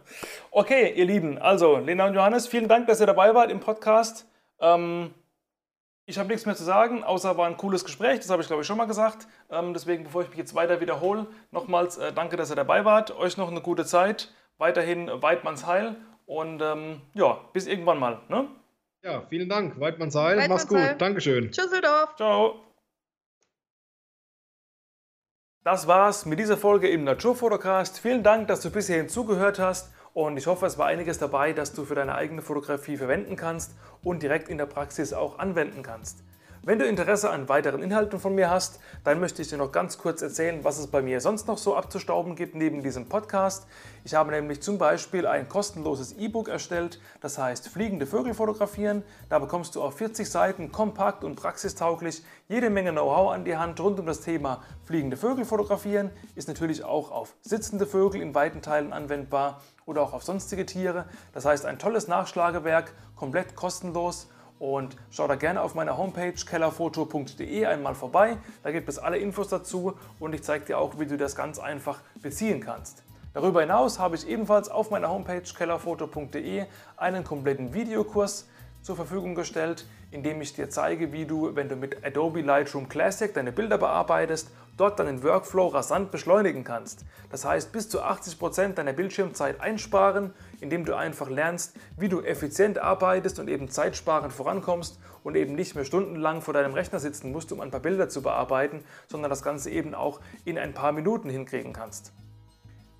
[0.51, 4.27] Okay, ihr Lieben, also Lena und Johannes, vielen Dank, dass ihr dabei wart im Podcast.
[4.61, 5.13] Ähm,
[6.07, 8.63] ich habe nichts mehr zu sagen, außer war ein cooles Gespräch, das habe ich glaube
[8.63, 9.27] ich schon mal gesagt.
[9.51, 13.17] Ähm, deswegen, bevor ich mich jetzt weiter wiederhole, nochmals äh, danke, dass ihr dabei wart.
[13.17, 14.33] Euch noch eine gute Zeit.
[14.59, 15.97] Weiterhin Weidmanns Heil
[16.27, 18.21] und ähm, ja, bis irgendwann mal.
[18.29, 18.49] Ne?
[19.03, 19.79] Ja, vielen Dank.
[19.81, 20.37] Weidmanns Heil.
[20.37, 20.79] Weidmanns Mach's gut.
[20.79, 20.97] Heil.
[20.97, 21.51] Dankeschön.
[21.51, 22.17] Tschüsseldorf.
[22.17, 22.61] Ciao.
[25.65, 27.99] Das war's mit dieser Folge im Naturfotocast.
[27.99, 29.95] Vielen Dank, dass du bis hierhin zugehört hast.
[30.15, 33.75] Und ich hoffe, es war einiges dabei, das du für deine eigene Fotografie verwenden kannst
[34.05, 36.23] und direkt in der Praxis auch anwenden kannst.
[36.67, 39.99] Wenn du Interesse an weiteren Inhalten von mir hast, dann möchte ich dir noch ganz
[39.99, 43.67] kurz erzählen, was es bei mir sonst noch so abzustauben gibt neben diesem Podcast.
[44.03, 49.03] Ich habe nämlich zum Beispiel ein kostenloses E-Book erstellt, das heißt Fliegende Vögel fotografieren.
[49.29, 53.79] Da bekommst du auf 40 Seiten kompakt und praxistauglich jede Menge Know-how an die Hand
[53.81, 56.11] rund um das Thema Fliegende Vögel fotografieren.
[56.35, 61.05] Ist natürlich auch auf sitzende Vögel in weiten Teilen anwendbar oder auch auf sonstige Tiere.
[61.35, 67.67] Das heißt ein tolles Nachschlagewerk, komplett kostenlos und schau da gerne auf meiner Homepage kellerfoto.de
[67.67, 68.37] einmal vorbei.
[68.63, 71.59] Da gibt es alle Infos dazu und ich zeige dir auch, wie du das ganz
[71.59, 73.03] einfach beziehen kannst.
[73.35, 78.47] Darüber hinaus habe ich ebenfalls auf meiner Homepage kellerfoto.de einen kompletten Videokurs
[78.81, 83.33] zur Verfügung gestellt, indem ich dir zeige, wie du, wenn du mit Adobe Lightroom Classic
[83.35, 87.05] deine Bilder bearbeitest, dort deinen Workflow rasant beschleunigen kannst.
[87.31, 90.35] Das heißt, bis zu 80% deiner Bildschirmzeit einsparen,
[90.65, 95.75] indem du einfach lernst, wie du effizient arbeitest und eben zeitsparend vorankommst und eben nicht
[95.75, 99.43] mehr stundenlang vor deinem Rechner sitzen musst, um ein paar Bilder zu bearbeiten, sondern das
[99.43, 102.15] Ganze eben auch in ein paar Minuten hinkriegen kannst.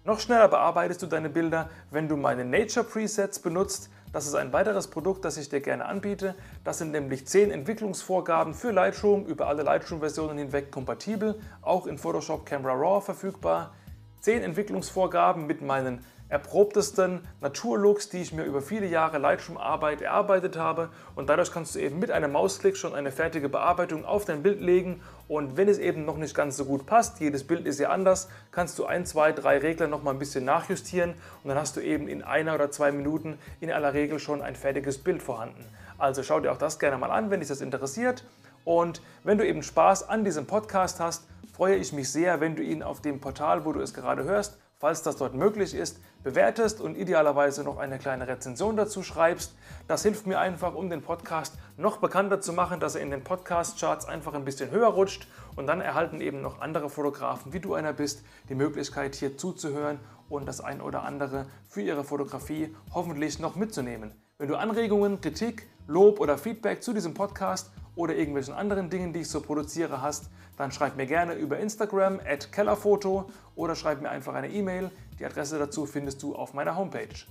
[0.05, 3.89] Noch schneller bearbeitest du deine Bilder, wenn du meine Nature Presets benutzt.
[4.13, 6.35] Das ist ein weiteres Produkt, das ich dir gerne anbiete.
[6.65, 12.45] Das sind nämlich 10 Entwicklungsvorgaben für Lightroom, über alle Lightroom-Versionen hinweg kompatibel, auch in Photoshop
[12.45, 13.73] Camera Raw verfügbar.
[14.21, 16.05] 10 Entwicklungsvorgaben mit meinen
[16.35, 20.89] erprobtesten Naturlooks, die ich mir über viele Jahre Lightroom-Arbeit erarbeitet habe.
[21.15, 24.61] Und dadurch kannst du eben mit einem Mausklick schon eine fertige Bearbeitung auf dein Bild
[24.61, 25.01] legen.
[25.29, 28.29] Und wenn es eben noch nicht ganz so gut passt, jedes Bild ist ja anders,
[28.51, 31.15] kannst du ein, zwei, drei Regler noch mal ein bisschen nachjustieren
[31.45, 34.57] und dann hast du eben in einer oder zwei Minuten in aller Regel schon ein
[34.57, 35.65] fertiges Bild vorhanden.
[35.99, 38.25] Also schau dir auch das gerne mal an, wenn dich das interessiert.
[38.65, 42.63] Und wenn du eben Spaß an diesem Podcast hast, freue ich mich sehr, wenn du
[42.65, 46.81] ihn auf dem Portal, wo du es gerade hörst, falls das dort möglich ist, bewertest
[46.81, 49.55] und idealerweise noch eine kleine Rezension dazu schreibst.
[49.89, 53.25] Das hilft mir einfach, um den Podcast noch bekannter zu machen, dass er in den
[53.25, 57.75] Podcast-Charts einfach ein bisschen höher rutscht und dann erhalten eben noch andere Fotografen, wie du
[57.75, 59.99] einer bist, die Möglichkeit hier zuzuhören
[60.29, 64.13] und das ein oder andere für ihre Fotografie hoffentlich noch mitzunehmen.
[64.39, 69.21] Wenn du Anregungen, Kritik, Lob oder Feedback zu diesem Podcast oder irgendwelchen anderen Dingen, die
[69.21, 74.11] ich so produziere, hast, dann schreib mir gerne über Instagram at kellerfoto oder schreib mir
[74.11, 74.91] einfach eine E-Mail.
[75.19, 77.27] Die Adresse dazu findest du auf meiner Homepage.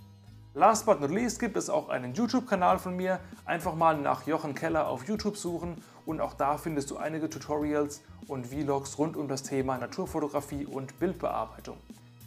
[0.55, 3.19] Last but not least gibt es auch einen YouTube-Kanal von mir.
[3.45, 8.01] Einfach mal nach Jochen Keller auf YouTube suchen und auch da findest du einige Tutorials
[8.27, 11.77] und Vlogs rund um das Thema Naturfotografie und Bildbearbeitung.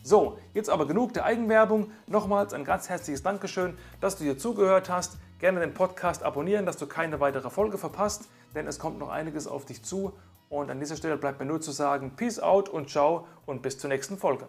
[0.02, 1.90] So, jetzt aber genug der Eigenwerbung.
[2.06, 5.18] Nochmals ein ganz herzliches Dankeschön, dass du hier zugehört hast.
[5.38, 9.46] Gerne den Podcast abonnieren, dass du keine weitere Folge verpasst, denn es kommt noch einiges
[9.46, 10.14] auf dich zu
[10.48, 13.78] und an dieser Stelle bleibt mir nur zu sagen, Peace out und ciao und bis
[13.78, 14.48] zur nächsten Folge.